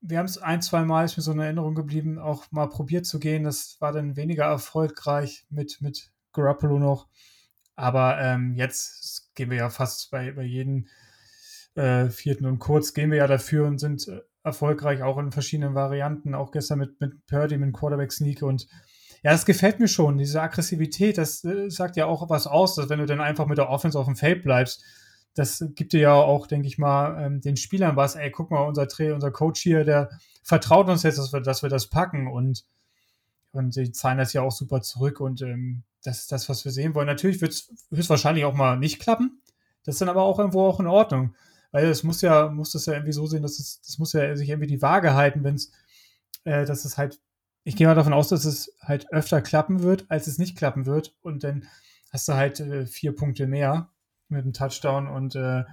[0.00, 3.04] wir haben es ein, zwei Mal, ist mir so eine Erinnerung geblieben, auch mal probiert
[3.06, 3.44] zu gehen.
[3.44, 7.08] Das war dann weniger erfolgreich mit, mit Garoppolo noch.
[7.80, 10.86] Aber ähm, jetzt gehen wir ja fast bei, bei jedem
[11.74, 15.74] äh, vierten und kurz gehen wir ja dafür und sind äh, erfolgreich auch in verschiedenen
[15.74, 16.34] Varianten.
[16.34, 18.68] Auch gestern mit, mit Purdy, mit Quarterback Sneak und
[19.22, 20.18] ja, das gefällt mir schon.
[20.18, 23.58] Diese Aggressivität, das äh, sagt ja auch was aus, dass wenn du dann einfach mit
[23.58, 24.84] der Offense auf dem Feld bleibst,
[25.34, 28.16] das gibt dir ja auch, denke ich mal, ähm, den Spielern was.
[28.16, 30.10] Ey, guck mal, unser Trainer, unser Coach hier, der
[30.42, 32.64] vertraut uns jetzt, dass wir, dass wir das packen und,
[33.52, 36.72] und sie zahlen das ja auch super zurück und ähm, das ist das, was wir
[36.72, 37.06] sehen wollen.
[37.06, 39.42] Natürlich wird es höchstwahrscheinlich auch mal nicht klappen.
[39.84, 41.34] Das ist dann aber auch irgendwo auch in Ordnung.
[41.72, 44.34] Weil es muss ja, muss das ja irgendwie so sehen, dass es, das muss ja
[44.36, 45.70] sich irgendwie die Waage halten, wenn es,
[46.44, 47.20] äh, dass es halt,
[47.64, 50.86] ich gehe mal davon aus, dass es halt öfter klappen wird, als es nicht klappen
[50.86, 51.14] wird.
[51.20, 51.66] Und dann
[52.12, 53.90] hast du halt äh, vier Punkte mehr
[54.28, 55.64] mit einem Touchdown und äh,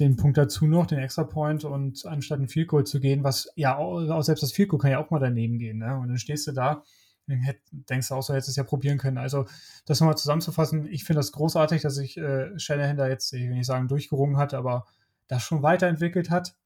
[0.00, 3.52] den Punkt dazu noch, den Extra Point und anstatt ein Field Goal zu gehen, was
[3.54, 5.96] ja auch, selbst das Field Goal kann ja auch mal daneben gehen, ne?
[5.96, 6.82] Und dann stehst du da
[7.28, 9.18] und hätt, denkst du auch so, hättest es ja probieren können.
[9.18, 9.46] Also,
[9.86, 13.50] das nochmal zusammenzufassen, ich finde das großartig, dass sich äh, Shanahan da jetzt, ich will
[13.50, 14.86] nicht sagen, durchgerungen hat, aber
[15.28, 16.56] das schon weiterentwickelt hat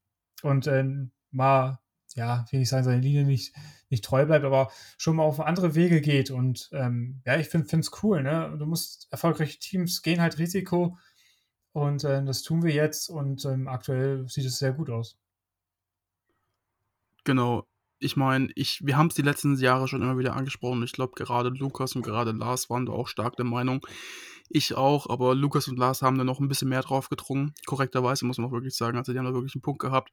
[0.41, 0.85] und äh,
[1.31, 1.79] mal,
[2.15, 3.53] ja, will ich sagen, seine Linie nicht,
[3.89, 6.31] nicht treu bleibt, aber schon mal auf andere Wege geht.
[6.31, 8.55] Und ähm, ja, ich finde es cool, ne?
[8.57, 10.97] Du musst, erfolgreiche Teams gehen halt Risiko
[11.75, 15.17] und äh, das tun wir jetzt und ähm, aktuell sieht es sehr gut aus.
[17.25, 17.67] Genau.
[17.99, 20.83] ich meine, ich, wir haben es die letzten Jahre schon immer wieder angesprochen.
[20.83, 23.85] Ich glaube, gerade Lukas und gerade Lars waren da auch stark der Meinung,
[24.49, 27.53] ich auch, aber Lukas und Lars haben da noch ein bisschen mehr drauf gedrungen.
[27.65, 28.97] Korrekterweise muss man auch wirklich sagen.
[28.97, 30.11] Also die haben da wirklich einen Punkt gehabt,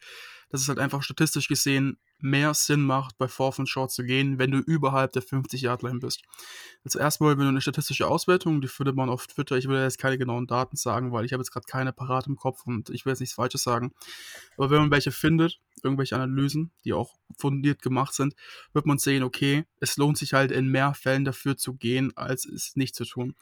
[0.50, 4.38] dass es halt einfach statistisch gesehen mehr Sinn macht, bei Fourth und Short zu gehen,
[4.38, 6.22] wenn du überhalb der 50-Yard-Line bist.
[6.84, 9.98] Also erstmal, wenn du eine statistische Auswertung, die findet man auf Twitter, ich will jetzt
[9.98, 13.04] keine genauen Daten sagen, weil ich habe jetzt gerade keine parat im Kopf und ich
[13.04, 13.92] will jetzt nichts Falsches sagen.
[14.56, 18.34] Aber wenn man welche findet, irgendwelche Analysen, die auch fundiert gemacht sind,
[18.72, 22.44] wird man sehen, okay, es lohnt sich halt in mehr Fällen dafür zu gehen, als
[22.44, 23.34] es nicht zu tun.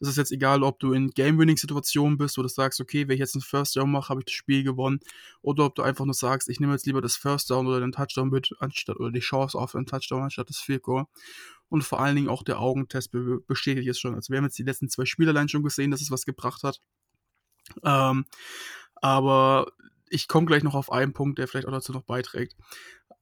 [0.00, 3.20] Das ist jetzt egal, ob du in Game-Winning-Situationen bist, wo du sagst, okay, wenn ich
[3.20, 5.00] jetzt einen First Down mache, habe ich das Spiel gewonnen,
[5.42, 7.92] oder ob du einfach nur sagst, ich nehme jetzt lieber das First Down oder den
[7.92, 11.04] Touchdown mit, anstatt, oder die Chance auf einen Touchdown anstatt das Field Goal.
[11.68, 13.12] Und vor allen Dingen auch der Augentest
[13.46, 14.14] bestätigt jetzt schon.
[14.14, 16.64] Also wir haben jetzt die letzten zwei Spiele allein schon gesehen, dass es was gebracht
[16.64, 16.82] hat.
[17.82, 18.26] Ähm,
[18.96, 19.72] aber
[20.10, 22.54] ich komme gleich noch auf einen Punkt, der vielleicht auch dazu noch beiträgt.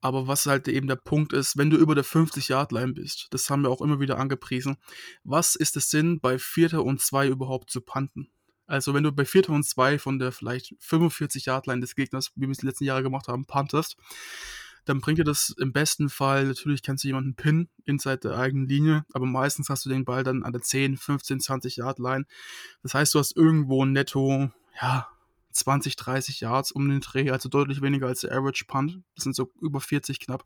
[0.01, 3.61] Aber was halt eben der Punkt ist, wenn du über der 50-Yard-Line bist, das haben
[3.61, 4.77] wir auch immer wieder angepriesen,
[5.23, 8.29] was ist der Sinn, bei Vierter und Zwei überhaupt zu panten?
[8.65, 12.51] Also wenn du bei Vierter und Zwei von der vielleicht 45-Yard-Line des Gegners, wie wir
[12.51, 13.95] es die letzten Jahre gemacht haben, pantest,
[14.85, 18.67] dann bringt dir das im besten Fall, natürlich kannst du jemanden pinnen, inside der eigenen
[18.67, 22.25] Linie, aber meistens hast du den Ball dann an der 10, 15, 20 Yard Line.
[22.81, 24.49] Das heißt, du hast irgendwo netto,
[24.81, 25.07] ja,
[25.51, 29.01] 20, 30 Yards um den Dreh, also deutlich weniger als der Average Punt.
[29.15, 30.45] Das sind so über 40 knapp.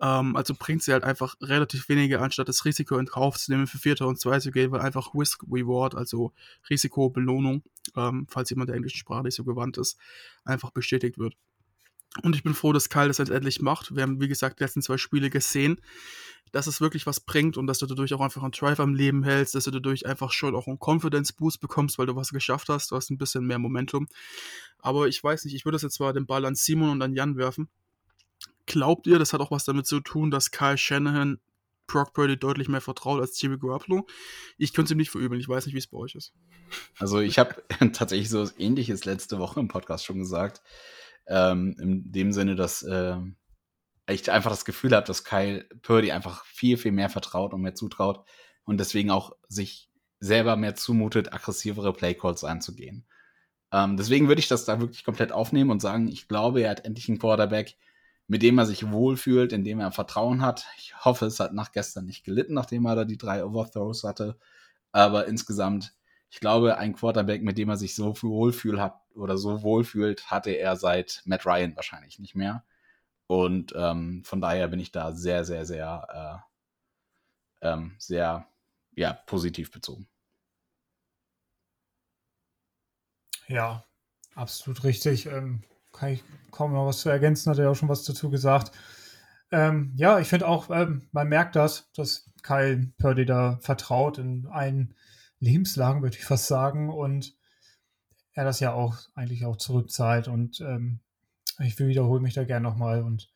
[0.00, 3.66] Ähm, also bringt sie halt einfach relativ wenige, anstatt das Risiko in Kauf zu nehmen,
[3.66, 6.32] für Vierter und Zwei zu gehen, weil einfach Risk Reward, also
[6.70, 7.62] Risikobelohnung,
[7.96, 9.98] ähm, falls jemand der englischen Sprache nicht so gewandt ist,
[10.44, 11.34] einfach bestätigt wird.
[12.22, 13.94] Und ich bin froh, dass Kyle das jetzt endlich macht.
[13.94, 15.80] Wir haben, wie gesagt, die letzten zwei Spiele gesehen,
[16.52, 19.22] dass es wirklich was bringt und dass du dadurch auch einfach einen Drive am Leben
[19.22, 22.68] hältst, dass du dadurch einfach schon auch einen Confidence Boost bekommst, weil du was geschafft
[22.68, 22.90] hast.
[22.90, 24.08] Du hast ein bisschen mehr Momentum.
[24.80, 27.14] Aber ich weiß nicht, ich würde das jetzt zwar den Ball an Simon und an
[27.14, 27.68] Jan werfen.
[28.66, 31.38] Glaubt ihr, das hat auch was damit zu tun, dass Kyle Shanahan
[31.86, 34.06] Brock Purdy deutlich mehr vertraut als Jimmy Garoppolo?
[34.58, 35.40] Ich könnte es ihm nicht verübeln.
[35.40, 36.32] Ich weiß nicht, wie es bei euch ist.
[36.98, 40.62] Also ich habe tatsächlich so Ähnliches letzte Woche im Podcast schon gesagt.
[41.30, 43.16] Ähm, in dem Sinne, dass äh,
[44.08, 47.74] ich einfach das Gefühl habe, dass Kyle Purdy einfach viel, viel mehr vertraut und mehr
[47.74, 48.24] zutraut
[48.64, 53.06] und deswegen auch sich selber mehr zumutet, aggressivere Playcalls anzugehen.
[53.72, 56.84] Ähm, deswegen würde ich das da wirklich komplett aufnehmen und sagen, ich glaube, er hat
[56.84, 57.76] endlich einen Quarterback,
[58.26, 60.66] mit dem er sich wohlfühlt, in dem er Vertrauen hat.
[60.76, 64.38] Ich hoffe, es hat nach gestern nicht gelitten, nachdem er da die drei Overthrows hatte.
[64.92, 65.94] Aber insgesamt
[66.30, 70.50] ich glaube, ein Quarterback, mit dem er sich so wohlfühlt hat oder so wohlfühlt, hatte
[70.50, 72.64] er seit Matt Ryan wahrscheinlich nicht mehr.
[73.26, 76.44] Und ähm, von daher bin ich da sehr, sehr, sehr,
[77.62, 78.46] äh, ähm, sehr,
[78.92, 80.08] ja, positiv bezogen.
[83.48, 83.84] Ja,
[84.36, 85.26] absolut richtig.
[85.26, 86.22] Ähm, kann ich
[86.52, 88.70] kaum noch was zu ergänzen, hat er ja auch schon was dazu gesagt.
[89.50, 94.46] Ähm, ja, ich finde auch, ähm, man merkt das, dass Kyle Purdy da vertraut in
[94.46, 94.94] einen
[95.40, 96.90] Lebenslagen, würde ich fast sagen.
[96.90, 97.34] Und
[98.32, 100.28] er das ja auch eigentlich auch zurückzahlt.
[100.28, 101.00] Und ähm,
[101.58, 103.02] ich wiederhole mich da gerne nochmal.
[103.02, 103.30] Und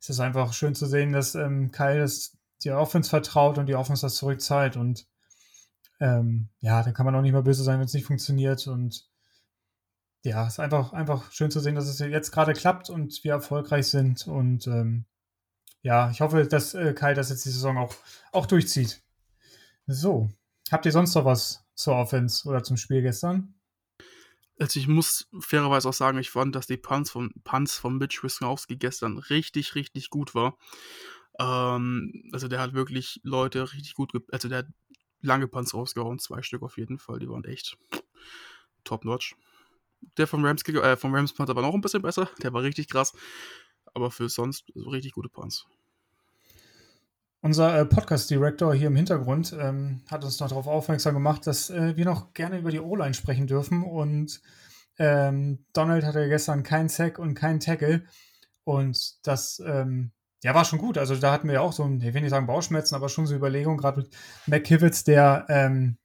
[0.00, 3.74] es ist einfach schön zu sehen, dass ähm, Kyle das die Offense vertraut und die
[3.74, 4.76] Offense das zurückzahlt.
[4.76, 5.06] Und
[6.00, 8.66] ähm, ja, dann kann man auch nicht mal böse sein, wenn es nicht funktioniert.
[8.66, 9.08] Und
[10.24, 13.32] ja, es ist einfach, einfach schön zu sehen, dass es jetzt gerade klappt und wir
[13.32, 14.26] erfolgreich sind.
[14.26, 15.06] Und ähm,
[15.82, 17.94] ja, ich hoffe, dass äh, Kai das jetzt die Saison auch,
[18.30, 19.02] auch durchzieht.
[19.86, 20.30] So,
[20.70, 23.54] Habt ihr sonst noch was zur Offense oder zum Spiel gestern?
[24.58, 28.22] Also ich muss fairerweise auch sagen, ich fand, dass die Punts von, Punts von Mitch
[28.22, 30.56] Wisnowski gestern richtig, richtig gut war.
[31.38, 34.66] Ähm, also der hat wirklich Leute richtig gut, also der hat
[35.20, 37.76] lange Punts rausgehauen, zwei Stück auf jeden Fall, die waren echt
[38.84, 39.36] top-notch.
[40.16, 42.88] Der vom Rams, äh, vom Rams Punt aber noch ein bisschen besser, der war richtig
[42.88, 43.12] krass.
[43.94, 45.66] Aber für sonst so richtig gute Punts.
[47.44, 51.96] Unser äh, Podcast-Director hier im Hintergrund ähm, hat uns noch darauf aufmerksam gemacht, dass äh,
[51.96, 53.82] wir noch gerne über die O-Line sprechen dürfen.
[53.82, 54.40] Und
[54.96, 58.04] ähm, Donald hatte gestern keinen Sack und keinen Tackle.
[58.62, 60.12] Und das ähm,
[60.44, 60.98] ja, war schon gut.
[60.98, 63.34] Also da hatten wir ja auch so, ich will nicht sagen Bauchschmerzen, aber schon so
[63.34, 64.16] Überlegungen, gerade mit
[64.46, 65.98] McKivitz, der ähm,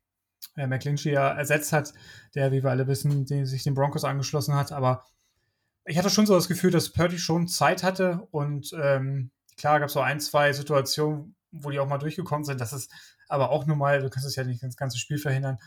[0.56, 1.94] äh, McClinchy ja ersetzt hat,
[2.34, 4.72] der, wie wir alle wissen, den, sich den Broncos angeschlossen hat.
[4.72, 5.06] Aber
[5.86, 9.88] ich hatte schon so das Gefühl, dass Purdy schon Zeit hatte und ähm, Klar gab
[9.88, 12.62] es so ein, zwei Situationen, wo die auch mal durchgekommen sind.
[12.62, 12.92] Das ist
[13.28, 15.58] aber auch normal, du kannst es ja nicht das ganze Spiel verhindern.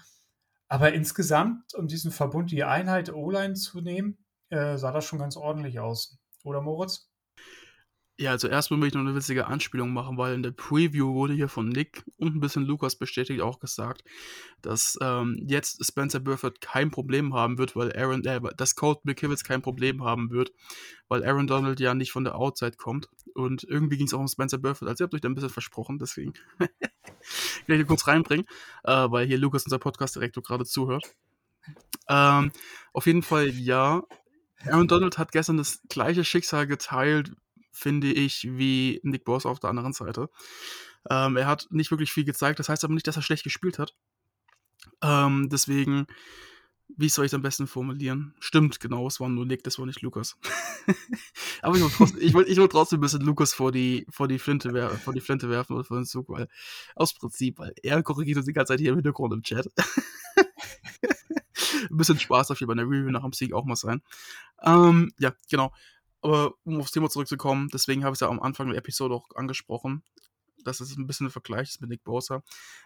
[0.69, 5.37] Aber insgesamt, um diesen Verbund, die Einheit O-Line zu nehmen, äh, sah das schon ganz
[5.37, 6.19] ordentlich aus.
[6.45, 7.10] Oder Moritz?
[8.21, 11.33] Ja, also erstmal möchte ich noch eine witzige Anspielung machen, weil in der Preview wurde
[11.33, 14.05] hier von Nick und ein bisschen Lukas bestätigt auch gesagt,
[14.61, 19.43] dass ähm, jetzt Spencer Burford kein Problem haben wird, weil Aaron, äh, dass Colt McKivitz
[19.43, 20.53] kein Problem haben wird,
[21.09, 23.09] weil Aaron Donald ja nicht von der Outside kommt.
[23.35, 25.49] Und irgendwie ging es auch um Spencer Burford, also ihr habt euch da ein bisschen
[25.49, 26.35] versprochen, deswegen
[27.67, 28.45] will ich kurz reinbringen,
[28.85, 31.05] äh, weil hier Lukas, unser Podcast-Direktor, gerade zuhört.
[32.07, 32.53] Ähm,
[32.93, 34.03] auf jeden Fall ja.
[34.67, 37.33] Aaron Donald hat gestern das gleiche Schicksal geteilt
[37.73, 40.29] finde ich, wie Nick Boss auf der anderen Seite.
[41.09, 43.79] Ähm, er hat nicht wirklich viel gezeigt, das heißt aber nicht, dass er schlecht gespielt
[43.79, 43.95] hat.
[45.03, 46.07] Ähm, deswegen,
[46.97, 48.35] wie soll ich es am besten formulieren?
[48.41, 50.37] Stimmt, genau, es war nur Nick, das war nicht Lukas.
[51.63, 54.29] aber ich wollte trotzdem, ich wollt, ich wollt trotzdem ein bisschen Lukas vor die, vor
[54.29, 56.49] die, Flinte, wer vor die Flinte werfen oder vor den Zug, weil
[56.95, 59.69] aus Prinzip, weil er korrigiert uns die ganze Zeit hier im Hintergrund im Chat.
[61.91, 64.03] ein bisschen Spaß darf hier bei der Review nach dem Sieg auch mal sein.
[64.63, 65.73] Ähm, ja, genau.
[66.23, 69.29] Aber um aufs Thema zurückzukommen, deswegen habe ich es ja am Anfang der Episode auch
[69.35, 70.03] angesprochen,
[70.65, 72.43] dass es ein bisschen ein Vergleich ist mit Nick Bosa.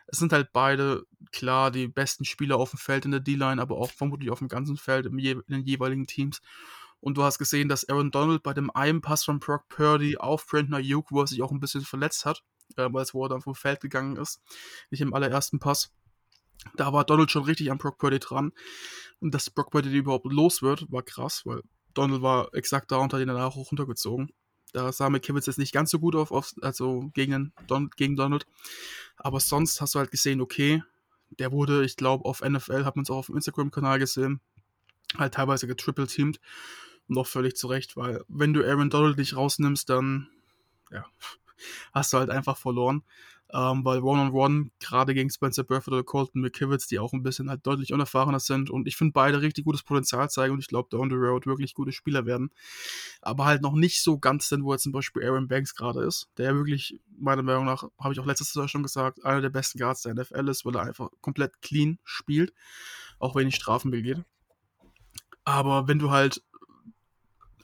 [0.06, 3.76] Es sind halt beide klar die besten Spieler auf dem Feld in der D-Line, aber
[3.76, 6.40] auch vermutlich auf dem ganzen Feld in den jeweiligen Teams.
[7.00, 10.46] Und du hast gesehen, dass Aaron Donald bei dem einen Pass von Brock Purdy auf
[10.46, 12.42] Brandon Ayuk, wo er sich auch ein bisschen verletzt hat,
[12.76, 14.40] äh, weil es wo er dann vom Feld gegangen ist,
[14.90, 15.92] nicht im allerersten Pass.
[16.76, 18.52] Da war Donald schon richtig an Brock Purdy dran.
[19.20, 21.62] Und dass Brock Purdy überhaupt los wird, war krass, weil
[21.94, 24.30] Donald war exakt da und hat ihn danach hoch runtergezogen.
[24.72, 28.46] Da sah McKivitz jetzt nicht ganz so gut auf, auf also gegen, Don, gegen Donald.
[29.16, 30.82] Aber sonst hast du halt gesehen, okay,
[31.38, 34.40] der wurde, ich glaube, auf NFL, hat man es auch auf dem Instagram-Kanal gesehen,
[35.16, 36.40] halt teilweise getriple-teamed.
[37.06, 40.28] Und auch völlig zurecht, weil wenn du Aaron Donald nicht rausnimmst, dann
[40.90, 41.04] ja,
[41.92, 43.04] hast du halt einfach verloren
[43.54, 47.64] ähm, weil One-on-One, gerade gegen Spencer Burford oder Colton McKivitz, die auch ein bisschen halt
[47.64, 51.08] deutlich unerfahrener sind und ich finde beide richtig gutes Potenzial zeigen und ich glaube, down
[51.08, 52.50] the road wirklich gute Spieler werden,
[53.22, 56.28] aber halt noch nicht so ganz sind, wo jetzt zum Beispiel Aaron Banks gerade ist,
[56.36, 59.78] der wirklich, meiner Meinung nach, habe ich auch letztes Jahr schon gesagt, einer der besten
[59.78, 62.52] Guards der NFL ist, weil er einfach komplett clean spielt,
[63.20, 64.24] auch wenn ich Strafen begeht.
[65.44, 66.42] Aber wenn du halt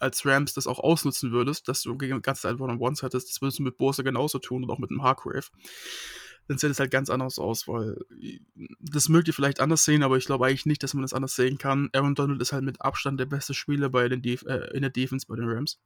[0.01, 3.40] als Rams das auch ausnutzen würdest, dass du gegen die ganze Zeit One-on-Ones hattest, das
[3.40, 5.46] würdest du mit Bosa genauso tun und auch mit dem Hargrave,
[6.48, 7.96] dann sieht es halt ganz anders aus, weil
[8.80, 11.36] das mögt ihr vielleicht anders sehen, aber ich glaube eigentlich nicht, dass man das anders
[11.36, 11.90] sehen kann.
[11.92, 14.90] Aaron Donald ist halt mit Abstand der beste Spieler bei den Def äh, in der
[14.90, 15.78] Defense bei den Rams.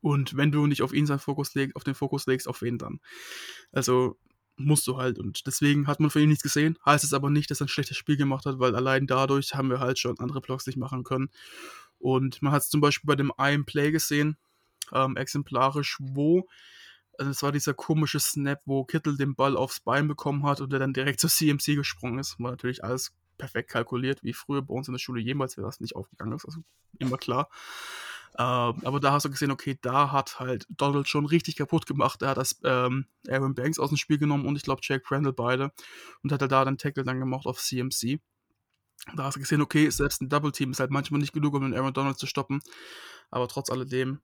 [0.00, 2.78] Und wenn du nicht auf ihn seinen Fokus legst, auf den Fokus legst, auf wen
[2.78, 3.00] dann?
[3.70, 4.18] Also
[4.56, 5.18] musst du halt.
[5.18, 6.76] Und deswegen hat man von ihm nichts gesehen.
[6.84, 9.70] Heißt es aber nicht, dass er ein schlechtes Spiel gemacht hat, weil allein dadurch haben
[9.70, 11.30] wir halt schon andere Blocks nicht machen können.
[11.98, 14.36] Und man hat es zum Beispiel bei dem einen Play gesehen,
[14.92, 16.48] ähm, exemplarisch, wo,
[17.18, 20.72] also es war dieser komische Snap, wo Kittel den Ball aufs Bein bekommen hat und
[20.72, 22.38] der dann direkt zur CMC gesprungen ist.
[22.38, 25.80] War natürlich alles perfekt kalkuliert, wie früher bei uns in der Schule jemals wäre das
[25.80, 26.44] nicht aufgegangen ist.
[26.44, 26.60] Also
[26.98, 27.48] immer klar.
[28.38, 32.22] Ähm, aber da hast du gesehen, okay, da hat halt Donald schon richtig kaputt gemacht.
[32.22, 35.32] Er hat das ähm, Aaron Banks aus dem Spiel genommen und ich glaube Jack Crandall
[35.32, 35.72] beide
[36.22, 38.20] und hat halt da den Tackle dann gemacht auf CMC.
[39.16, 41.62] Da hast du gesehen, okay, selbst ein Double Team ist halt manchmal nicht genug, um
[41.62, 42.60] den Aaron Donald zu stoppen.
[43.30, 44.20] Aber trotz alledem,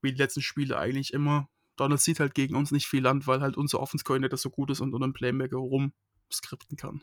[0.00, 3.40] wie die letzten Spiele eigentlich immer, Donald sieht halt gegen uns nicht viel Land, weil
[3.40, 7.02] halt unser Offense Coordinator so gut ist und unter dem Playmaker rumskripten kann.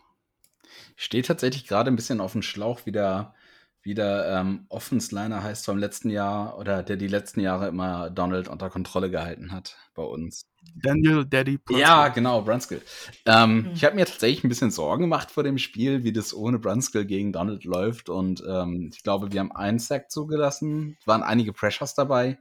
[0.95, 3.33] Ich stehe tatsächlich gerade ein bisschen auf dem Schlauch, wie der
[3.81, 8.47] wie der ähm, Offensliner heißt vom letzten Jahr oder der die letzten Jahre immer Donald
[8.47, 10.49] unter Kontrolle gehalten hat bei uns.
[10.75, 11.79] Daniel Daddy Brunskill.
[11.79, 12.81] Ja, genau, Brunskill.
[13.25, 13.71] Ähm, mhm.
[13.73, 17.05] Ich habe mir tatsächlich ein bisschen Sorgen gemacht vor dem Spiel, wie das ohne Brunskill
[17.05, 18.09] gegen Donald läuft.
[18.09, 20.97] Und ähm, ich glaube, wir haben einen Sack zugelassen.
[20.99, 22.37] Es waren einige Pressures dabei.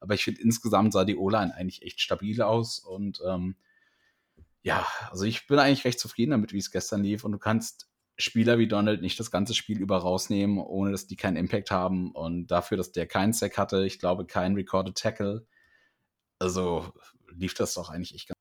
[0.00, 2.80] Aber ich finde, insgesamt sah die O-Line eigentlich echt stabil aus.
[2.80, 3.54] Und ähm,
[4.62, 7.24] ja, also ich bin eigentlich recht zufrieden damit, wie es gestern lief.
[7.24, 11.16] Und du kannst Spieler wie Donald nicht das ganze Spiel über rausnehmen, ohne dass die
[11.16, 12.12] keinen Impact haben.
[12.12, 15.46] Und dafür, dass der keinen Sack hatte, ich glaube, keinen Recorded Tackle.
[16.38, 16.92] Also
[17.34, 18.38] lief das doch eigentlich echt ganz.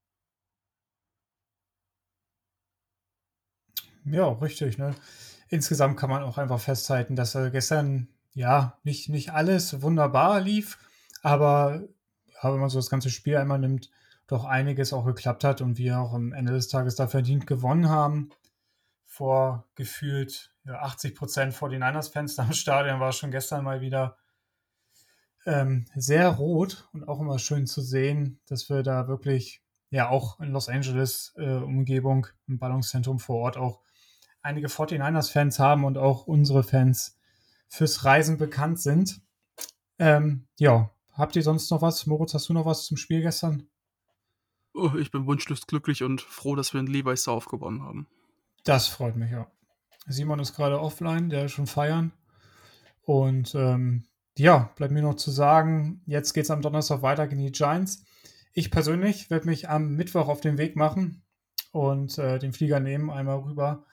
[4.06, 4.78] Ja, richtig.
[4.78, 4.96] Ne?
[5.50, 10.78] Insgesamt kann man auch einfach festhalten, dass er gestern ja nicht, nicht alles wunderbar lief,
[11.22, 11.84] aber
[12.34, 13.90] ja, wenn man so das ganze Spiel einmal nimmt,
[14.28, 17.90] doch einiges auch geklappt hat und wir auch am Ende des Tages da verdient gewonnen
[17.90, 18.32] haben
[19.12, 24.18] vor gefühlt ja, 80 Prozent 49ers-Fans am Stadion war schon gestern mal wieder
[25.46, 30.40] ähm, sehr rot und auch immer schön zu sehen, dass wir da wirklich, ja, auch
[30.40, 33.82] in Los Angeles äh, Umgebung, im Ballungszentrum vor Ort auch
[34.42, 37.20] einige 49ers-Fans haben und auch unsere Fans
[37.68, 39.20] fürs Reisen bekannt sind.
[40.00, 42.06] Ähm, ja, habt ihr sonst noch was?
[42.06, 43.68] Moritz, hast du noch was zum Spiel gestern?
[44.74, 48.08] Oh, ich bin wunschlos glücklich und froh, dass wir einen Levi's South haben.
[48.64, 49.48] Das freut mich, ja.
[50.08, 52.12] Simon ist gerade offline, der ist schon feiern.
[53.04, 54.06] Und ähm,
[54.38, 58.04] ja, bleibt mir noch zu sagen, jetzt geht es am Donnerstag weiter gegen die Giants.
[58.54, 61.24] Ich persönlich werde mich am Mittwoch auf den Weg machen
[61.72, 63.86] und äh, den Flieger nehmen, einmal rüber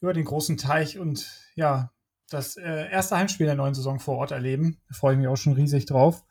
[0.00, 1.92] über den großen Teich und ja,
[2.30, 4.80] das äh, erste Heimspiel der neuen Saison vor Ort erleben.
[4.88, 6.24] Da freue ich mich auch schon riesig drauf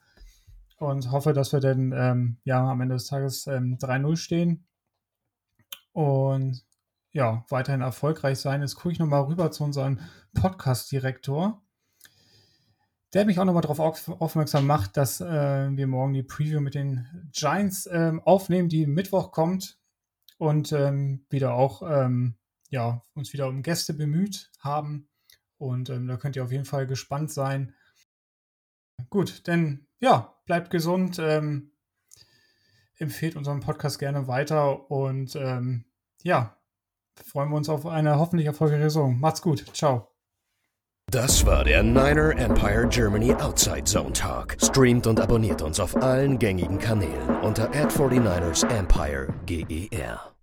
[0.78, 4.68] und hoffe, dass wir dann ähm, ja am Ende des Tages ähm, 3-0 stehen
[5.92, 6.64] und
[7.18, 8.62] ja, weiterhin erfolgreich sein.
[8.62, 10.00] Jetzt gucke ich nochmal rüber zu unserem
[10.36, 11.64] Podcast-Direktor,
[13.12, 17.08] der mich auch nochmal darauf aufmerksam macht, dass äh, wir morgen die Preview mit den
[17.34, 19.80] Giants äh, aufnehmen, die Mittwoch kommt
[20.38, 22.36] und ähm, wieder auch ähm,
[22.70, 25.10] ja, uns wieder um Gäste bemüht haben.
[25.58, 27.74] Und ähm, da könnt ihr auf jeden Fall gespannt sein.
[29.10, 31.72] Gut, denn ja, bleibt gesund, ähm,
[32.98, 35.86] empfehlt unseren Podcast gerne weiter und ähm,
[36.22, 36.57] ja,
[37.26, 39.20] freuen wir uns auf eine hoffentlich erfolgreiche Saison.
[39.20, 39.66] Macht's gut.
[39.74, 40.08] Ciao.
[41.10, 44.58] Das war der Niner Empire Germany Outside Zone Talk.
[44.62, 50.37] Streamt und abonniert uns auf allen gängigen Kanälen unter ad 49 ersempire GER.